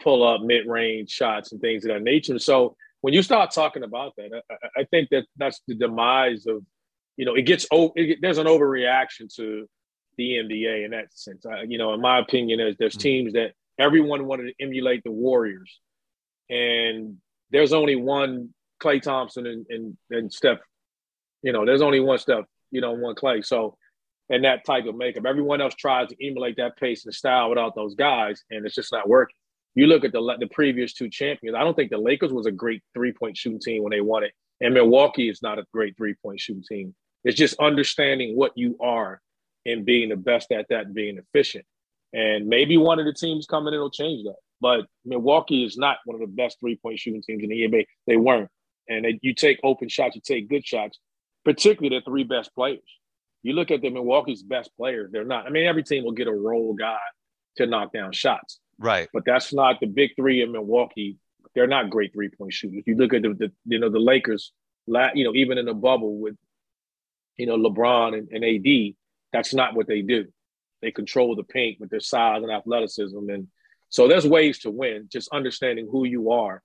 pull 0.02 0.28
up 0.28 0.41
mid 0.41 0.67
range 0.67 1.10
shots 1.10 1.52
and 1.52 1.62
things 1.62 1.86
of 1.86 1.89
that 1.89 2.04
nature. 2.04 2.39
So 2.39 2.76
when 3.02 3.14
you 3.14 3.22
start 3.24 3.52
talking 3.52 3.84
about 3.84 4.14
that, 4.18 4.44
I, 4.50 4.82
I 4.82 4.84
think 4.86 5.10
that 5.10 5.26
that's 5.38 5.62
the 5.68 5.76
demise 5.76 6.46
of, 6.46 6.64
you 7.18 7.26
know, 7.26 7.36
it 7.36 7.44
gets, 7.44 7.68
it, 7.72 8.20
there's 8.22 8.38
an 8.38 8.48
overreaction 8.48 9.34
to 9.36 9.68
the 10.18 10.38
NBA 10.38 10.86
in 10.86 10.92
that 10.92 11.08
sense. 11.14 11.46
I, 11.46 11.64
you 11.64 11.78
know, 11.78 11.94
in 11.94 12.02
my 12.02 12.20
opinion, 12.20 12.60
is 12.60 12.76
there's 12.78 12.94
mm-hmm. 12.94 13.02
teams 13.02 13.34
that 13.34 13.54
everyone 13.80 14.26
wanted 14.26 14.44
to 14.48 14.64
emulate 14.64 15.04
the 15.04 15.12
Warriors, 15.12 15.80
and 16.50 17.18
there's 17.50 17.74
only 17.74 17.96
one 17.96 18.54
Klay 18.82 19.02
Thompson 19.02 19.46
and, 19.46 19.66
and, 19.70 19.98
and 20.10 20.34
Steph. 20.34 20.60
You 21.42 21.52
know, 21.52 21.66
there's 21.66 21.82
only 21.82 22.00
one 22.00 22.20
Steph. 22.20 22.46
You 22.72 22.82
know, 22.82 22.94
one 22.94 23.16
Klay. 23.16 23.46
So, 23.46 23.78
and 24.30 24.46
that 24.46 24.66
type 24.66 24.86
of 24.86 24.96
makeup, 24.96 25.26
everyone 25.26 25.60
else 25.60 25.76
tries 25.76 26.08
to 26.10 26.26
emulate 26.26 26.58
that 26.58 26.78
pace 26.78 27.06
and 27.06 27.14
style 27.14 27.50
without 27.50 27.76
those 27.76 27.96
guys, 27.96 28.44
and 28.50 28.66
it's 28.66 28.76
just 28.76 28.92
not 28.92 29.10
working. 29.10 29.36
You 29.75 29.88
look 29.88 30.03
at 30.03 30.12
the 30.12 30.36
the 30.39 30.47
previous 30.47 30.93
two 30.93 31.10
champions. 31.10 31.55
I 31.55 31.63
don't 31.63 31.75
think 31.75 31.91
the 31.91 31.97
Lakers 31.97 32.34
was 32.34 32.45
a 32.45 32.51
great 32.51 32.84
three 32.93 33.13
point 33.13 33.38
shooting 33.38 33.60
team 33.60 33.84
when 33.84 33.91
they 33.91 34.01
won 34.01 34.23
it, 34.23 34.34
and 34.60 34.73
Milwaukee 34.73 35.29
is 35.29 35.41
not 35.41 35.60
a 35.60 35.65
great 35.73 35.95
three 35.97 36.15
point 36.21 36.39
shooting 36.39 36.63
team. 36.67 36.95
It's 37.23 37.38
just 37.38 37.60
understanding 37.60 38.36
what 38.36 38.51
you 38.55 38.77
are 38.81 39.21
and 39.65 39.86
being 39.86 40.10
the 40.10 40.15
best 40.15 40.51
at 40.51 40.67
that 40.69 40.88
and 40.88 40.95
being 40.95 41.17
efficient. 41.17 41.65
And 42.13 42.47
maybe 42.47 42.77
one 42.77 42.99
of 42.99 43.05
the 43.05 43.13
teams 43.13 43.45
coming 43.45 43.73
in 43.73 43.79
will 43.79 43.91
change 43.91 44.23
that. 44.25 44.36
But 44.60 44.86
Milwaukee 45.05 45.63
is 45.63 45.77
not 45.77 45.97
one 46.05 46.15
of 46.15 46.21
the 46.21 46.34
best 46.36 46.60
three 46.60 46.75
point 46.75 46.99
shooting 46.99 47.21
teams 47.21 47.43
in 47.43 47.49
the 47.49 47.67
NBA. 47.67 47.86
They 48.07 48.17
weren't. 48.17 48.49
And 48.89 49.05
they, 49.05 49.19
you 49.21 49.34
take 49.34 49.60
open 49.63 49.89
shots, 49.89 50.15
you 50.15 50.21
take 50.23 50.49
good 50.49 50.65
shots, 50.65 50.99
particularly 51.45 51.97
the 51.97 52.03
three 52.03 52.23
best 52.23 52.53
players. 52.53 52.79
You 53.43 53.53
look 53.53 53.71
at 53.71 53.81
the 53.81 53.89
Milwaukee's 53.89 54.43
best 54.43 54.71
players, 54.77 55.12
they're 55.12 55.25
not. 55.25 55.47
I 55.47 55.49
mean, 55.49 55.65
every 55.65 55.84
team 55.84 56.03
will 56.03 56.12
get 56.12 56.27
a 56.27 56.34
role 56.34 56.73
guy 56.73 56.99
to 57.57 57.65
knock 57.65 57.91
down 57.91 58.12
shots. 58.12 58.60
Right. 58.82 59.08
But 59.13 59.24
that's 59.26 59.54
not 59.54 59.80
the 59.80 59.86
big 59.86 60.12
three 60.15 60.41
in 60.41 60.52
Milwaukee. 60.52 61.17
They're 61.54 61.67
not 61.67 61.89
great 61.89 62.13
three 62.13 62.30
point 62.30 62.52
shooters. 62.52 62.84
You 62.86 62.96
look 62.96 63.13
at 63.13 63.22
the, 63.22 63.34
the 63.34 63.52
you 63.65 63.80
know 63.80 63.89
the 63.89 64.00
Lakers, 64.00 64.52
you 64.88 65.24
know 65.24 65.36
even 65.36 65.58
in 65.58 65.65
the 65.65 65.74
bubble 65.74 66.17
with 66.17 66.36
you 67.38 67.46
know 67.46 67.58
LeBron 67.58 68.17
and, 68.17 68.28
and 68.32 68.44
AD, 68.44 68.96
that's 69.32 69.54
not 69.54 69.76
what 69.76 69.88
they 69.88 70.02
do. 70.02 70.26
They 70.82 70.91
control 70.91 71.36
the 71.36 71.44
paint 71.44 71.80
with 71.80 71.91
their 71.91 72.00
size 72.00 72.41
and 72.41 72.52
athleticism, 72.52 73.30
and 73.30 73.48
so 73.89 74.08
there's 74.08 74.26
ways 74.26 74.60
to 74.60 74.72
win. 74.72 75.08
Just 75.12 75.30
understanding 75.32 75.88
who 75.91 76.06
you 76.06 76.32
are 76.32 76.63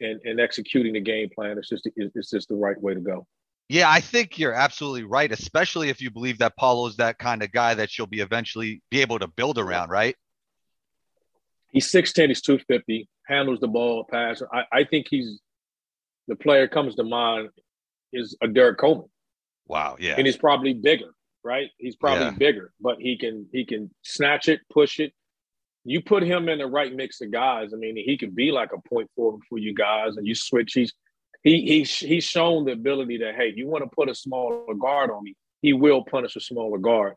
and, 0.00 0.18
and 0.24 0.40
executing 0.40 0.94
the 0.94 1.00
game 1.00 1.28
plan 1.34 1.58
is 1.58 1.68
just 1.68 1.86
it's 1.94 2.30
just 2.30 2.48
the 2.48 2.54
right 2.54 2.80
way 2.80 2.94
to 2.94 3.00
go. 3.00 3.26
Yeah, 3.68 3.88
I 3.88 4.00
think 4.00 4.38
you're 4.38 4.54
absolutely 4.54 5.04
right, 5.04 5.30
especially 5.30 5.90
if 5.90 6.00
you 6.00 6.10
believe 6.10 6.38
that 6.38 6.56
Paolo's 6.56 6.96
that 6.96 7.18
kind 7.18 7.42
of 7.42 7.52
guy 7.52 7.74
that 7.74 7.96
you'll 7.96 8.08
be 8.08 8.20
eventually 8.20 8.82
be 8.90 9.00
able 9.00 9.18
to 9.18 9.28
build 9.28 9.58
around, 9.58 9.90
right? 9.90 10.16
He's 11.70 11.90
6'10, 11.90 12.28
he's 12.28 12.40
250, 12.40 13.08
handles 13.26 13.60
the 13.60 13.68
ball, 13.68 14.04
pass. 14.10 14.42
I, 14.52 14.64
I 14.72 14.84
think 14.84 15.06
he's 15.08 15.40
the 16.28 16.36
player 16.36 16.68
comes 16.68 16.94
to 16.94 17.04
mind 17.04 17.48
is 18.12 18.36
a 18.42 18.48
Derrick 18.48 18.78
Coleman. 18.78 19.08
Wow, 19.66 19.96
yeah. 19.98 20.14
And 20.16 20.26
he's 20.26 20.36
probably 20.36 20.74
bigger, 20.74 21.12
right? 21.44 21.70
He's 21.78 21.96
probably 21.96 22.26
yeah. 22.26 22.30
bigger, 22.32 22.72
but 22.80 22.96
he 23.00 23.16
can 23.16 23.46
he 23.52 23.64
can 23.64 23.90
snatch 24.02 24.48
it, 24.48 24.60
push 24.72 25.00
it. 25.00 25.12
You 25.84 26.02
put 26.02 26.22
him 26.22 26.48
in 26.48 26.58
the 26.58 26.66
right 26.66 26.94
mix 26.94 27.20
of 27.20 27.30
guys. 27.30 27.72
I 27.72 27.76
mean, 27.76 27.96
he 27.96 28.18
could 28.18 28.34
be 28.34 28.52
like 28.52 28.70
a 28.72 28.88
point 28.88 29.10
forward 29.16 29.42
for 29.48 29.58
you 29.58 29.74
guys, 29.74 30.16
and 30.16 30.26
you 30.26 30.34
switch. 30.34 30.72
He's 30.74 30.92
he 31.42 31.62
he's 31.62 31.96
he's 31.96 32.24
shown 32.24 32.64
the 32.64 32.72
ability 32.72 33.18
that 33.18 33.34
hey, 33.34 33.52
you 33.54 33.66
want 33.66 33.84
to 33.84 33.90
put 33.94 34.08
a 34.08 34.14
smaller 34.14 34.74
guard 34.74 35.10
on 35.10 35.22
me, 35.22 35.34
he 35.62 35.72
will 35.72 36.04
punish 36.04 36.36
a 36.36 36.40
smaller 36.40 36.78
guard. 36.78 37.14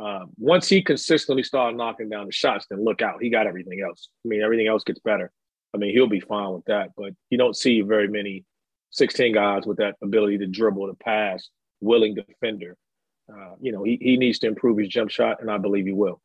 Um, 0.00 0.30
once 0.38 0.68
he 0.68 0.82
consistently 0.82 1.42
started 1.42 1.76
knocking 1.76 2.08
down 2.08 2.26
the 2.26 2.32
shots, 2.32 2.66
then 2.70 2.84
look 2.84 3.02
out, 3.02 3.22
he 3.22 3.28
got 3.28 3.46
everything 3.46 3.80
else. 3.86 4.08
I 4.24 4.28
mean, 4.28 4.42
everything 4.42 4.66
else 4.66 4.82
gets 4.82 5.00
better. 5.00 5.30
I 5.74 5.78
mean, 5.78 5.92
he'll 5.92 6.08
be 6.08 6.20
fine 6.20 6.52
with 6.52 6.64
that. 6.66 6.90
But 6.96 7.12
you 7.28 7.38
don't 7.38 7.56
see 7.56 7.82
very 7.82 8.08
many 8.08 8.44
16 8.90 9.34
guys 9.34 9.66
with 9.66 9.78
that 9.78 9.96
ability 10.02 10.38
to 10.38 10.46
dribble, 10.46 10.86
to 10.88 10.94
pass, 10.94 11.48
willing 11.80 12.14
defender. 12.14 12.76
Uh, 13.30 13.54
you 13.60 13.72
know, 13.72 13.84
he, 13.84 13.98
he 14.00 14.16
needs 14.16 14.38
to 14.40 14.46
improve 14.46 14.78
his 14.78 14.88
jump 14.88 15.10
shot, 15.10 15.40
and 15.40 15.50
I 15.50 15.58
believe 15.58 15.86
he 15.86 15.92
will. 15.92 16.20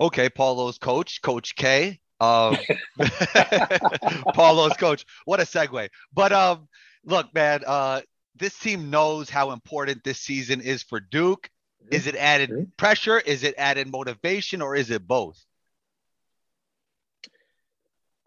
Okay, 0.00 0.28
Paolo's 0.28 0.78
coach, 0.78 1.22
Coach 1.22 1.56
K. 1.56 2.00
Um, 2.20 2.56
Paolo's 4.34 4.74
coach. 4.74 5.06
What 5.24 5.40
a 5.40 5.44
segue. 5.44 5.88
But 6.12 6.32
um, 6.32 6.68
look, 7.04 7.32
man, 7.34 7.62
uh, 7.66 8.02
this 8.34 8.58
team 8.58 8.90
knows 8.90 9.30
how 9.30 9.52
important 9.52 10.04
this 10.04 10.20
season 10.20 10.60
is 10.60 10.82
for 10.82 11.00
Duke. 11.00 11.48
Is 11.90 12.06
it 12.06 12.16
added 12.16 12.50
mm-hmm. 12.50 12.64
pressure? 12.76 13.18
Is 13.18 13.42
it 13.42 13.54
added 13.58 13.90
motivation, 13.90 14.62
or 14.62 14.74
is 14.74 14.90
it 14.90 15.06
both? 15.06 15.42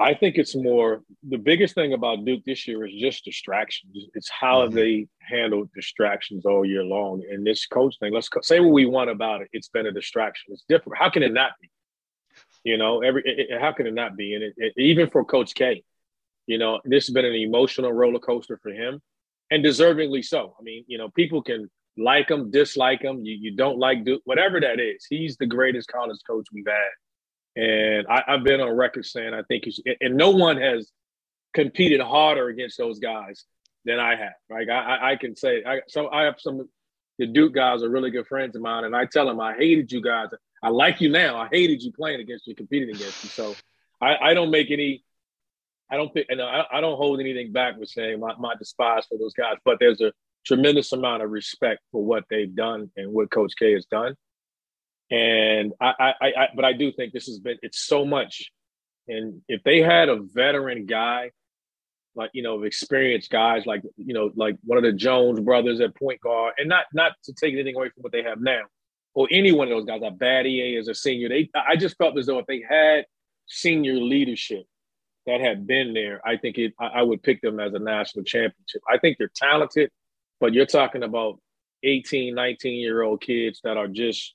I 0.02 0.14
think 0.14 0.38
it's 0.38 0.56
more 0.56 1.04
the 1.28 1.38
biggest 1.38 1.76
thing 1.76 1.92
about 1.92 2.24
Duke 2.24 2.44
this 2.46 2.68
year 2.68 2.86
is 2.86 2.94
just 2.94 3.26
distractions. 3.26 3.94
It's 4.14 4.30
how 4.30 4.62
mm-hmm. 4.62 4.76
they 4.76 5.08
handle 5.20 5.70
distractions 5.76 6.46
all 6.46 6.64
year 6.64 6.86
long. 6.86 7.22
And 7.30 7.46
this 7.46 7.66
coach 7.66 7.98
thing, 8.00 8.14
let's 8.14 8.30
say 8.44 8.62
what 8.62 8.72
we 8.72 8.86
want 8.86 9.10
about 9.10 9.42
it. 9.42 9.50
It's 9.52 9.68
been 9.68 9.88
a 9.88 9.92
distraction. 9.92 10.54
It's 10.54 10.64
different. 10.70 10.98
How 10.98 11.10
can 11.10 11.22
it 11.22 11.34
not 11.34 11.52
be? 11.62 11.70
You 12.64 12.78
know, 12.78 13.02
every 13.02 13.24
it, 13.26 13.60
how 13.60 13.74
can 13.74 13.88
it 13.88 13.94
not 13.94 14.16
be? 14.16 14.36
And 14.36 14.44
it, 14.44 14.54
it, 14.56 14.74
even 14.78 15.10
for 15.10 15.26
Coach 15.26 15.54
K, 15.54 15.84
you 16.48 16.58
know, 16.58 16.80
this 16.86 17.08
has 17.08 17.14
been 17.14 17.26
an 17.26 17.34
emotional 17.34 17.92
roller 17.92 18.20
coaster 18.20 18.58
for 18.64 18.72
him, 18.72 19.02
and 19.52 19.66
deservingly 19.66 20.24
so. 20.24 20.56
I 20.58 20.64
mean, 20.64 20.86
you 20.88 20.98
know, 20.98 21.10
people 21.10 21.42
can 21.42 21.70
like 22.00 22.30
him, 22.30 22.52
dislike 22.52 23.02
him. 23.02 23.24
You, 23.24 23.36
you 23.36 23.56
don't 23.56 23.78
like 23.78 24.06
Duke, 24.06 24.22
whatever 24.26 24.60
that 24.60 24.80
is. 24.80 25.06
He's 25.10 25.38
the 25.38 25.46
greatest 25.46 25.88
college 25.90 26.20
coach 26.26 26.48
we've 26.54 26.66
had, 26.68 27.62
and 27.62 28.08
I, 28.08 28.24
have 28.28 28.44
been 28.44 28.62
on 28.62 28.76
record 28.76 29.06
saying 29.06 29.34
I 29.34 29.44
think 29.44 29.66
he's. 29.66 29.80
And 30.02 30.16
no 30.16 30.32
one 30.32 30.58
has 30.58 30.92
competed 31.54 32.02
harder 32.02 32.48
against 32.48 32.78
those 32.78 33.00
guys 33.00 33.46
than 33.86 34.00
I 34.00 34.16
have. 34.16 34.34
Like 34.50 34.70
I, 34.70 35.12
I 35.12 35.16
can 35.16 35.36
say, 35.36 35.64
I 35.66 35.82
so 35.88 36.10
I 36.10 36.24
have 36.24 36.36
some. 36.40 36.68
The 37.18 37.28
Duke 37.28 37.54
guys 37.54 37.84
are 37.84 37.90
really 37.90 38.12
good 38.12 38.28
friends 38.28 38.56
of 38.56 38.62
mine, 38.62 38.86
and 38.86 38.96
I 38.96 39.06
tell 39.06 39.26
them 39.26 39.42
I 39.42 39.54
hated 39.56 39.92
you 39.92 40.02
guys. 40.02 40.30
I 40.64 40.70
like 40.70 41.02
you 41.02 41.10
now. 41.10 41.38
I 41.38 41.50
hated 41.52 41.82
you 41.82 41.92
playing 41.92 42.22
against 42.22 42.48
you, 42.48 42.56
competing 42.56 42.90
against 42.90 43.24
you. 43.24 43.30
So 43.30 43.56
I, 44.02 44.16
I 44.22 44.34
don't 44.34 44.52
make 44.52 44.72
any. 44.72 45.04
I 45.92 45.98
don't 45.98 46.14
think, 46.14 46.28
and 46.30 46.42
I, 46.42 46.64
I 46.72 46.82
don't 46.82 46.98
hold 46.98 47.20
anything 47.20 47.52
back 47.52 47.78
with 47.78 47.90
saying 47.90 48.20
my, 48.20 48.36
my 48.38 48.54
despise 48.56 49.06
for 49.08 49.18
those 49.18 49.34
guys. 49.34 49.56
But 49.66 49.78
there's 49.80 50.02
a 50.02 50.14
tremendous 50.46 50.92
amount 50.92 51.24
of 51.24 51.30
respect 51.30 51.82
for 51.92 52.04
what 52.04 52.24
they've 52.30 52.56
done 52.56 52.92
and 52.98 53.12
what 53.12 53.32
Coach 53.32 53.54
K 53.58 53.74
has 53.74 53.86
done. 53.86 54.16
And 55.12 55.74
I, 55.82 55.94
I, 56.00 56.14
I 56.22 56.48
but 56.56 56.66
I 56.66 56.74
do 56.74 56.92
think 56.92 57.14
this 57.14 57.26
has 57.28 57.40
been 57.40 57.58
it's 57.62 57.80
so 57.80 58.06
much. 58.06 58.52
And 59.08 59.42
if 59.48 59.64
they 59.64 59.82
had 59.82 60.08
a 60.08 60.20
veteran 60.22 60.86
guy, 60.86 61.32
like 62.16 62.30
you 62.34 62.44
know, 62.44 62.64
experienced 62.64 63.32
guys 63.32 63.66
like 63.66 63.82
you 63.98 64.14
know, 64.14 64.32
like 64.36 64.58
one 64.64 64.78
of 64.78 64.84
the 64.84 64.94
Jones 64.94 65.40
brothers 65.40 65.82
at 65.82 65.96
point 65.96 66.22
guard, 66.22 66.54
and 66.58 66.70
not 66.70 66.86
not 66.94 67.14
to 67.24 67.34
take 67.34 67.54
anything 67.54 67.76
away 67.76 67.90
from 67.90 68.04
what 68.04 68.12
they 68.12 68.24
have 68.24 68.40
now, 68.40 68.62
or 69.16 69.28
any 69.32 69.52
one 69.52 69.68
of 69.68 69.72
those 69.72 69.86
guys, 69.86 70.02
a 70.04 70.12
Battier 70.12 70.80
as 70.80 70.88
a 70.88 70.96
senior. 70.96 71.30
They, 71.30 71.50
I 71.56 71.76
just 71.76 71.98
felt 71.98 72.18
as 72.18 72.28
though 72.28 72.40
if 72.40 72.46
they 72.46 72.64
had 72.68 73.06
senior 73.48 73.96
leadership 73.96 74.66
that 75.26 75.42
had 75.42 75.68
been 75.68 75.94
there, 75.94 76.22
I 76.26 76.38
think 76.38 76.58
it, 76.58 76.74
I, 76.80 76.88
I 76.88 77.02
would 77.02 77.24
pick 77.24 77.42
them 77.42 77.60
as 77.60 77.74
a 77.74 77.80
national 77.80 78.26
championship. 78.26 78.82
I 78.90 78.98
think 78.98 79.18
they're 79.18 79.32
talented, 79.36 79.90
but 80.40 80.54
you're 80.54 80.66
talking 80.66 81.04
about 81.04 81.40
18, 81.84 82.36
19 82.36 82.80
year 82.80 83.02
old 83.02 83.22
kids 83.22 83.62
that 83.64 83.78
are 83.78 83.88
just, 83.88 84.34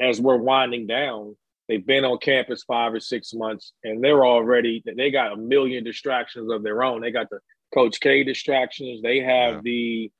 as 0.00 0.20
we're 0.20 0.36
winding 0.36 0.86
down, 0.86 1.36
they've 1.68 1.86
been 1.86 2.04
on 2.04 2.18
campus 2.18 2.64
five 2.64 2.94
or 2.94 3.00
six 3.00 3.32
months 3.34 3.72
and 3.84 4.02
they're 4.02 4.24
already, 4.24 4.82
they 4.96 5.10
got 5.10 5.32
a 5.32 5.36
million 5.36 5.84
distractions 5.84 6.50
of 6.50 6.62
their 6.62 6.82
own. 6.82 7.00
They 7.00 7.10
got 7.10 7.30
the 7.30 7.40
Coach 7.74 8.00
K 8.00 8.22
distractions, 8.22 9.00
they 9.02 9.20
have 9.20 9.54
yeah. 9.54 9.60
the 9.64 10.12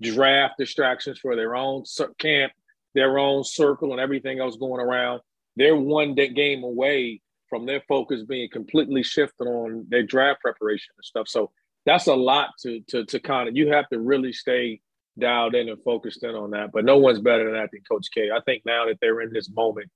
draft 0.00 0.54
distractions 0.58 1.18
for 1.18 1.36
their 1.36 1.54
own 1.54 1.84
camp 2.18 2.52
their 2.94 3.18
own 3.18 3.44
circle 3.44 3.92
and 3.92 4.00
everything 4.00 4.40
else 4.40 4.56
going 4.56 4.80
around. 4.80 5.20
They're 5.56 5.76
one 5.76 6.14
game 6.14 6.64
away 6.64 7.20
from 7.48 7.66
their 7.66 7.82
focus 7.86 8.22
being 8.22 8.48
completely 8.50 9.02
shifted 9.02 9.46
on 9.46 9.86
their 9.88 10.02
draft 10.02 10.40
preparation 10.40 10.94
and 10.96 11.04
stuff. 11.04 11.28
So 11.28 11.50
that's 11.86 12.06
a 12.06 12.14
lot 12.14 12.50
to 12.62 12.80
to 12.88 13.04
to 13.06 13.20
kind 13.20 13.48
of 13.48 13.56
you 13.56 13.72
have 13.72 13.88
to 13.90 13.98
really 13.98 14.32
stay 14.32 14.80
dialed 15.18 15.54
in 15.54 15.68
and 15.68 15.82
focused 15.82 16.24
in 16.24 16.34
on 16.34 16.50
that. 16.50 16.72
But 16.72 16.84
no 16.84 16.98
one's 16.98 17.20
better 17.20 17.44
than 17.44 17.54
that 17.54 17.70
than 17.72 17.82
Coach 17.88 18.08
K. 18.12 18.30
I 18.30 18.40
think 18.40 18.62
now 18.64 18.86
that 18.86 18.98
they're 19.00 19.20
in 19.20 19.32
this 19.32 19.50
moment, 19.50 19.90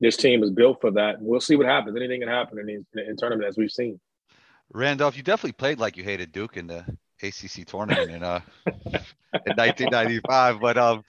this 0.00 0.16
team 0.16 0.42
is 0.42 0.50
built 0.50 0.80
for 0.80 0.90
that. 0.92 1.20
We'll 1.20 1.40
see 1.40 1.56
what 1.56 1.66
happens. 1.66 1.96
Anything 1.96 2.20
can 2.20 2.28
happen 2.28 2.58
in, 2.58 2.86
the, 2.92 3.08
in 3.08 3.16
tournament 3.16 3.48
as 3.48 3.56
we've 3.56 3.70
seen. 3.70 4.00
Randolph, 4.72 5.16
you 5.16 5.22
definitely 5.22 5.52
played 5.52 5.78
like 5.78 5.96
you 5.96 6.04
hated 6.04 6.32
Duke 6.32 6.56
in 6.56 6.66
the 6.66 6.84
ACC 7.22 7.66
tournament 7.66 8.10
in 8.10 8.22
uh 8.22 8.40
in 8.66 9.54
1995. 9.56 10.60
But 10.60 10.76
um, 10.76 11.04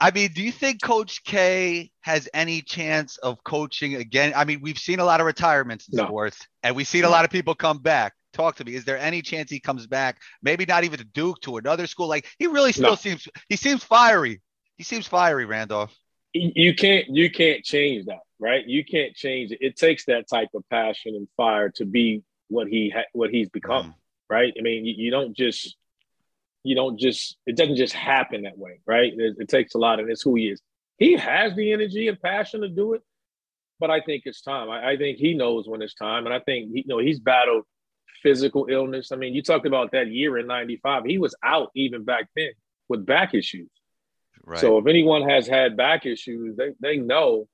I 0.00 0.10
mean, 0.10 0.30
do 0.34 0.42
you 0.42 0.50
think 0.50 0.82
Coach 0.82 1.22
K 1.24 1.90
has 2.00 2.28
any 2.34 2.62
chance 2.62 3.18
of 3.18 3.42
coaching 3.44 3.96
again? 3.96 4.32
I 4.34 4.44
mean, 4.44 4.60
we've 4.60 4.78
seen 4.78 4.98
a 4.98 5.04
lot 5.04 5.20
of 5.20 5.26
retirements 5.26 5.88
in 5.88 5.98
no. 5.98 6.06
sports, 6.06 6.46
and 6.62 6.74
we've 6.74 6.88
seen 6.88 7.04
a 7.04 7.10
lot 7.10 7.24
of 7.24 7.30
people 7.30 7.54
come 7.54 7.78
back. 7.78 8.14
Talk 8.34 8.56
to 8.56 8.64
me. 8.64 8.74
Is 8.74 8.84
there 8.84 8.98
any 8.98 9.22
chance 9.22 9.50
he 9.50 9.60
comes 9.60 9.86
back? 9.86 10.20
Maybe 10.42 10.66
not 10.66 10.84
even 10.84 10.98
to 10.98 11.04
Duke, 11.04 11.40
to 11.42 11.56
another 11.56 11.86
school. 11.86 12.08
Like 12.08 12.26
he 12.38 12.48
really 12.48 12.72
still 12.72 12.90
no. 12.90 12.96
seems 12.96 13.26
he 13.48 13.56
seems 13.56 13.82
fiery. 13.82 14.42
He 14.76 14.82
seems 14.82 15.06
fiery, 15.06 15.46
Randolph. 15.46 15.96
You 16.32 16.74
can't 16.74 17.06
you 17.08 17.30
can't 17.30 17.64
change 17.64 18.06
that, 18.06 18.18
right? 18.40 18.66
You 18.66 18.84
can't 18.84 19.14
change 19.14 19.52
it. 19.52 19.58
It 19.60 19.76
takes 19.76 20.04
that 20.06 20.28
type 20.28 20.48
of 20.54 20.68
passion 20.68 21.14
and 21.14 21.28
fire 21.36 21.70
to 21.76 21.84
be 21.84 22.24
what 22.48 22.66
he 22.66 22.90
ha- 22.90 23.06
what 23.12 23.30
he's 23.30 23.48
become, 23.48 23.90
mm. 23.90 23.94
right? 24.28 24.52
I 24.58 24.62
mean, 24.62 24.84
you, 24.84 24.94
you 24.96 25.10
don't 25.12 25.36
just 25.36 25.76
you 26.64 26.74
don't 26.74 26.98
just 26.98 27.36
it 27.46 27.56
doesn't 27.56 27.76
just 27.76 27.94
happen 27.94 28.42
that 28.42 28.58
way, 28.58 28.80
right? 28.84 29.12
It, 29.16 29.36
it, 29.38 29.48
takes 29.48 29.76
a 29.76 29.78
lot, 29.78 30.00
and 30.00 30.10
it's 30.10 30.22
who 30.22 30.34
he 30.34 30.48
is. 30.48 30.60
He 30.98 31.12
has 31.12 31.54
the 31.54 31.72
energy 31.72 32.08
and 32.08 32.20
passion 32.20 32.62
to 32.62 32.68
do 32.68 32.94
it, 32.94 33.02
but 33.78 33.90
I 33.90 34.00
think 34.00 34.24
it's 34.26 34.42
time. 34.42 34.70
I, 34.70 34.90
I 34.92 34.96
think 34.96 35.18
he 35.18 35.34
knows 35.34 35.68
when 35.68 35.82
it's 35.82 35.94
time, 35.94 36.26
and 36.26 36.34
I 36.34 36.40
think 36.40 36.72
he, 36.72 36.78
you 36.78 36.88
know 36.88 36.98
he's 36.98 37.20
battled 37.20 37.64
physical 38.24 38.66
illness. 38.68 39.12
I 39.12 39.16
mean, 39.16 39.34
you 39.34 39.42
talked 39.42 39.66
about 39.66 39.92
that 39.92 40.08
year 40.08 40.36
in 40.38 40.48
'95. 40.48 41.04
He 41.04 41.18
was 41.18 41.36
out 41.44 41.70
even 41.76 42.04
back 42.04 42.28
then 42.34 42.50
with 42.88 43.06
back 43.06 43.34
issues. 43.34 43.70
Right. 44.44 44.58
So 44.58 44.78
if 44.78 44.86
anyone 44.88 45.28
has 45.28 45.46
had 45.46 45.76
back 45.76 46.06
issues, 46.06 46.56
they 46.56 46.72
they 46.80 46.96
know, 46.96 47.46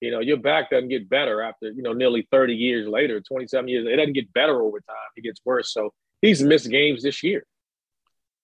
you 0.00 0.10
know, 0.10 0.20
your 0.20 0.38
back 0.38 0.70
doesn't 0.70 0.88
get 0.88 1.08
better 1.08 1.40
after 1.42 1.70
you 1.70 1.82
know 1.82 1.92
nearly 1.92 2.26
30 2.32 2.54
years 2.54 2.88
later, 2.88 3.20
27 3.20 3.68
years. 3.68 3.86
It 3.86 3.96
doesn't 3.96 4.14
get 4.14 4.32
better 4.32 4.60
over 4.60 4.80
time. 4.80 5.10
It 5.14 5.22
gets 5.22 5.40
worse. 5.44 5.72
So 5.72 5.92
he's 6.20 6.42
missed 6.42 6.68
games 6.68 7.04
this 7.04 7.22
year 7.22 7.44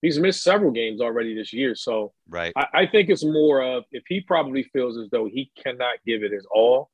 he's 0.03 0.19
missed 0.19 0.43
several 0.43 0.73
games 0.73 1.01
already 1.01 1.35
this 1.35 1.53
year. 1.53 1.75
So 1.75 2.13
right, 2.29 2.53
I, 2.57 2.67
I, 2.75 2.87
think 2.87 3.09
it's 3.09 3.25
more 3.25 3.63
of 3.63 3.85
if 3.93 4.03
he 4.09 4.21
probably 4.21 4.65
feels 4.65 4.99
as 4.99 5.09
though 5.11 5.27
he 5.27 5.51
cannot 5.63 5.99
give 6.05 6.25
it 6.25 6.33
his 6.33 6.47
all, 6.53 6.91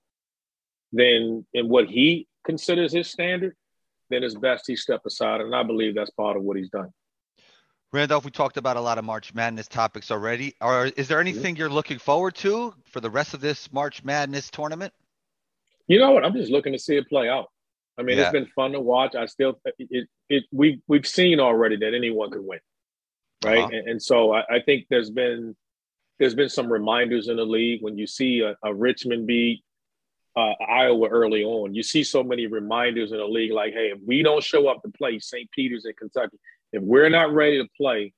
then 0.93 1.45
in 1.55 1.69
what 1.69 1.89
he 1.89 2.29
considers 2.45 2.93
his 2.93 3.11
standard, 3.11 3.57
then 4.11 4.23
it's 4.25 4.35
best 4.35 4.65
he 4.67 4.77
step 4.77 5.03
aside. 5.07 5.41
And 5.41 5.55
I 5.55 5.63
believe 5.63 5.95
that's 5.95 6.11
part 6.11 6.37
of 6.37 6.43
what 6.43 6.57
he's 6.57 6.71
done. 6.71 6.93
Randolph, 7.93 8.25
we 8.25 8.31
talked 8.31 8.59
about 8.59 8.77
a 8.77 8.81
lot 8.81 8.99
of 8.99 9.05
March 9.05 9.33
Madness 9.33 9.67
topics 9.67 10.11
already. 10.11 10.55
Or 10.61 10.87
is 10.87 11.09
there 11.09 11.21
anything 11.21 11.55
mm-hmm. 11.55 11.61
you're 11.61 11.71
looking 11.71 11.99
forward 11.99 12.35
to 12.37 12.75
for 12.85 13.01
the 13.01 13.09
rest 13.09 13.33
of 13.33 13.41
this 13.41 13.73
March 13.73 14.05
Madness 14.05 14.51
tournament? 14.51 14.93
You 15.87 15.99
know 15.99 16.11
what? 16.11 16.25
I'm 16.25 16.35
just 16.35 16.51
looking 16.51 16.75
to 16.75 16.79
see 16.79 16.97
it 16.97 17.09
play 17.09 17.29
out. 17.31 17.47
I 17.99 18.03
mean, 18.03 18.17
yeah. 18.17 18.25
it's 18.25 18.33
been 18.33 18.47
fun 18.55 18.73
to 18.73 18.81
watch. 18.81 19.15
I 19.17 19.27
still 19.27 19.59
it, 19.79 20.09
it 20.29 20.45
we 20.53 20.81
we've 20.87 21.07
seen 21.07 21.41
already 21.41 21.77
that 21.77 21.95
anyone 21.95 22.31
could 22.31 22.45
win, 22.45 22.61
right? 23.45 23.59
Uh-huh. 23.59 23.71
And, 23.73 23.89
and, 23.89 24.03
so 24.03 24.35
I, 24.35 24.43
I, 24.49 24.61
think 24.61 24.87
there's 24.89 25.11
been 25.11 25.57
there's 26.21 26.35
been 26.35 26.49
some 26.49 26.71
reminders 26.71 27.29
in 27.29 27.37
the 27.37 27.45
league 27.45 27.83
when 27.83 27.99
you 27.99 28.07
see 28.07 28.41
a, 28.41 28.55
a 28.63 28.73
Richmond 28.73 29.27
beat 29.27 29.65
uh, 30.39 30.55
Iowa 30.65 31.09
early 31.09 31.43
on. 31.43 31.75
You 31.75 31.83
see 31.83 32.05
so 32.05 32.23
many 32.23 32.47
reminders 32.47 33.11
in 33.11 33.19
the 33.19 33.25
league, 33.25 33.53
like, 33.53 33.73
hey, 33.73 33.91
if 33.95 33.99
we 34.07 34.23
don't 34.23 34.43
show 34.43 34.69
up 34.69 34.83
to 34.83 34.91
play 34.91 35.19
St. 35.19 35.51
Peter's 35.51 35.85
in 35.85 35.95
Kentucky, 35.95 36.39
if 36.73 36.83
we're 36.83 37.09
not 37.09 37.33
ready 37.33 37.59
to 37.59 37.69
play, 37.77 38.13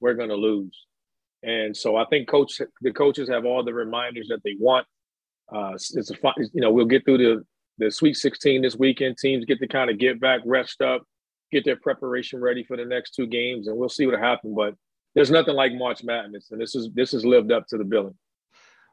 we're 0.00 0.14
going 0.14 0.28
to 0.28 0.34
lose. 0.34 0.86
And 1.42 1.74
so 1.76 1.96
I 1.96 2.04
think 2.06 2.28
coach 2.28 2.60
the 2.80 2.92
coaches 2.92 3.28
have 3.28 3.44
all 3.44 3.62
the 3.64 3.72
reminders 3.72 4.28
that 4.28 4.42
they 4.44 4.56
want. 4.58 4.86
Uh, 5.54 5.72
it's 5.74 6.10
a 6.10 6.16
you 6.52 6.60
know, 6.60 6.70
we'll 6.70 6.86
get 6.86 7.04
through 7.04 7.18
the 7.18 7.44
the 7.78 7.90
Sweet 7.90 8.14
16 8.14 8.62
this 8.62 8.76
weekend. 8.76 9.18
Teams 9.18 9.44
get 9.44 9.58
to 9.58 9.66
kind 9.66 9.90
of 9.90 9.98
get 9.98 10.20
back, 10.20 10.40
rest 10.44 10.80
up, 10.80 11.02
get 11.52 11.64
their 11.64 11.76
preparation 11.76 12.40
ready 12.40 12.64
for 12.64 12.76
the 12.76 12.84
next 12.84 13.14
two 13.14 13.26
games, 13.26 13.68
and 13.68 13.76
we'll 13.76 13.88
see 13.88 14.06
what 14.06 14.18
happens. 14.18 14.54
But 14.56 14.74
there's 15.14 15.30
nothing 15.30 15.54
like 15.54 15.72
March 15.74 16.02
Madness, 16.02 16.50
and 16.50 16.60
this 16.60 16.74
is 16.74 16.88
this 16.94 17.12
has 17.12 17.24
lived 17.24 17.52
up 17.52 17.66
to 17.68 17.78
the 17.78 17.84
billing. 17.84 18.16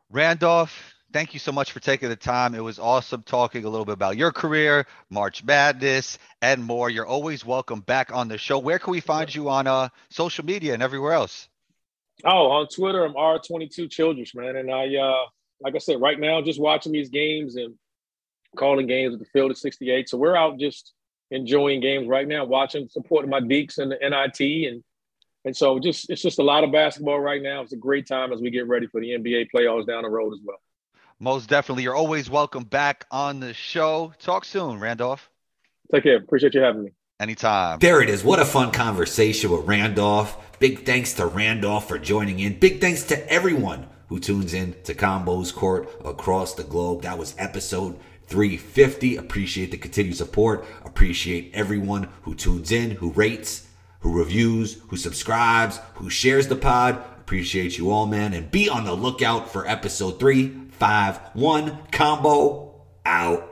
Randolph, 0.09 0.93
thank 1.11 1.33
you 1.33 1.39
so 1.39 1.51
much 1.51 1.71
for 1.71 1.79
taking 1.79 2.09
the 2.09 2.15
time. 2.15 2.55
It 2.55 2.63
was 2.63 2.79
awesome 2.79 3.23
talking 3.23 3.65
a 3.65 3.69
little 3.69 3.85
bit 3.85 3.93
about 3.93 4.17
your 4.17 4.31
career, 4.31 4.85
March 5.09 5.43
Madness, 5.43 6.17
and 6.41 6.63
more. 6.63 6.89
You're 6.89 7.05
always 7.05 7.45
welcome 7.45 7.81
back 7.81 8.13
on 8.13 8.27
the 8.27 8.37
show. 8.37 8.59
Where 8.59 8.79
can 8.79 8.91
we 8.91 8.99
find 8.99 9.33
you 9.33 9.49
on 9.49 9.67
uh, 9.67 9.89
social 10.09 10.45
media 10.45 10.73
and 10.73 10.83
everywhere 10.83 11.13
else? 11.13 11.49
Oh, 12.23 12.51
on 12.51 12.67
Twitter, 12.67 13.03
I'm 13.03 13.13
R22 13.13 13.89
Childress, 13.89 14.35
man. 14.35 14.55
And 14.55 14.71
I, 14.71 14.95
uh, 14.95 15.25
like 15.59 15.75
I 15.75 15.79
said, 15.79 15.99
right 15.99 16.19
now, 16.19 16.41
just 16.41 16.59
watching 16.59 16.91
these 16.91 17.09
games 17.09 17.55
and 17.55 17.75
calling 18.55 18.87
games 18.87 19.13
at 19.13 19.19
the 19.19 19.25
field 19.25 19.51
at 19.51 19.57
68. 19.57 20.09
So 20.09 20.17
we're 20.17 20.35
out 20.35 20.59
just 20.59 20.93
enjoying 21.31 21.81
games 21.81 22.07
right 22.07 22.27
now, 22.27 22.45
watching, 22.45 22.87
supporting 22.89 23.29
my 23.29 23.39
Deacs 23.39 23.77
and 23.77 23.91
the 23.91 23.97
NIT. 24.01 24.71
And, 24.71 24.83
and 25.45 25.55
so 25.55 25.79
just, 25.79 26.09
it's 26.09 26.21
just 26.21 26.39
a 26.39 26.43
lot 26.43 26.63
of 26.63 26.71
basketball 26.71 27.19
right 27.19 27.41
now. 27.41 27.61
It's 27.61 27.73
a 27.73 27.77
great 27.77 28.07
time 28.07 28.31
as 28.31 28.41
we 28.41 28.51
get 28.51 28.67
ready 28.67 28.87
for 28.87 29.01
the 29.01 29.11
NBA 29.11 29.47
playoffs 29.55 29.87
down 29.87 30.03
the 30.03 30.09
road 30.09 30.33
as 30.33 30.39
well. 30.43 30.59
Most 31.21 31.49
definitely. 31.49 31.83
You're 31.83 31.95
always 31.95 32.31
welcome 32.31 32.63
back 32.63 33.05
on 33.11 33.39
the 33.39 33.53
show. 33.53 34.11
Talk 34.17 34.43
soon, 34.43 34.79
Randolph. 34.79 35.29
Take 35.93 36.01
care. 36.01 36.17
Appreciate 36.17 36.55
you 36.55 36.61
having 36.61 36.85
me. 36.85 36.91
Anytime. 37.19 37.77
There 37.77 38.01
it 38.01 38.09
is. 38.09 38.23
What 38.23 38.39
a 38.39 38.45
fun 38.45 38.71
conversation 38.71 39.51
with 39.51 39.67
Randolph. 39.67 40.35
Big 40.57 40.83
thanks 40.83 41.13
to 41.13 41.27
Randolph 41.27 41.87
for 41.87 41.99
joining 41.99 42.39
in. 42.39 42.57
Big 42.57 42.81
thanks 42.81 43.03
to 43.03 43.31
everyone 43.31 43.85
who 44.07 44.19
tunes 44.19 44.55
in 44.55 44.73
to 44.85 44.95
Combos 44.95 45.53
Court 45.53 45.87
across 46.03 46.55
the 46.55 46.63
globe. 46.63 47.03
That 47.03 47.19
was 47.19 47.35
episode 47.37 47.99
350. 48.25 49.17
Appreciate 49.17 49.69
the 49.69 49.77
continued 49.77 50.17
support. 50.17 50.65
Appreciate 50.83 51.51
everyone 51.53 52.09
who 52.23 52.33
tunes 52.33 52.71
in, 52.71 52.89
who 52.89 53.11
rates, 53.11 53.67
who 53.99 54.17
reviews, 54.17 54.81
who 54.87 54.97
subscribes, 54.97 55.79
who 55.93 56.09
shares 56.09 56.47
the 56.47 56.55
pod. 56.55 56.95
Appreciate 57.19 57.77
you 57.77 57.91
all, 57.91 58.07
man. 58.07 58.33
And 58.33 58.49
be 58.49 58.67
on 58.67 58.85
the 58.85 58.93
lookout 58.93 59.51
for 59.51 59.67
episode 59.67 60.17
351 60.81 61.77
combo 61.91 62.73
out. 63.05 63.50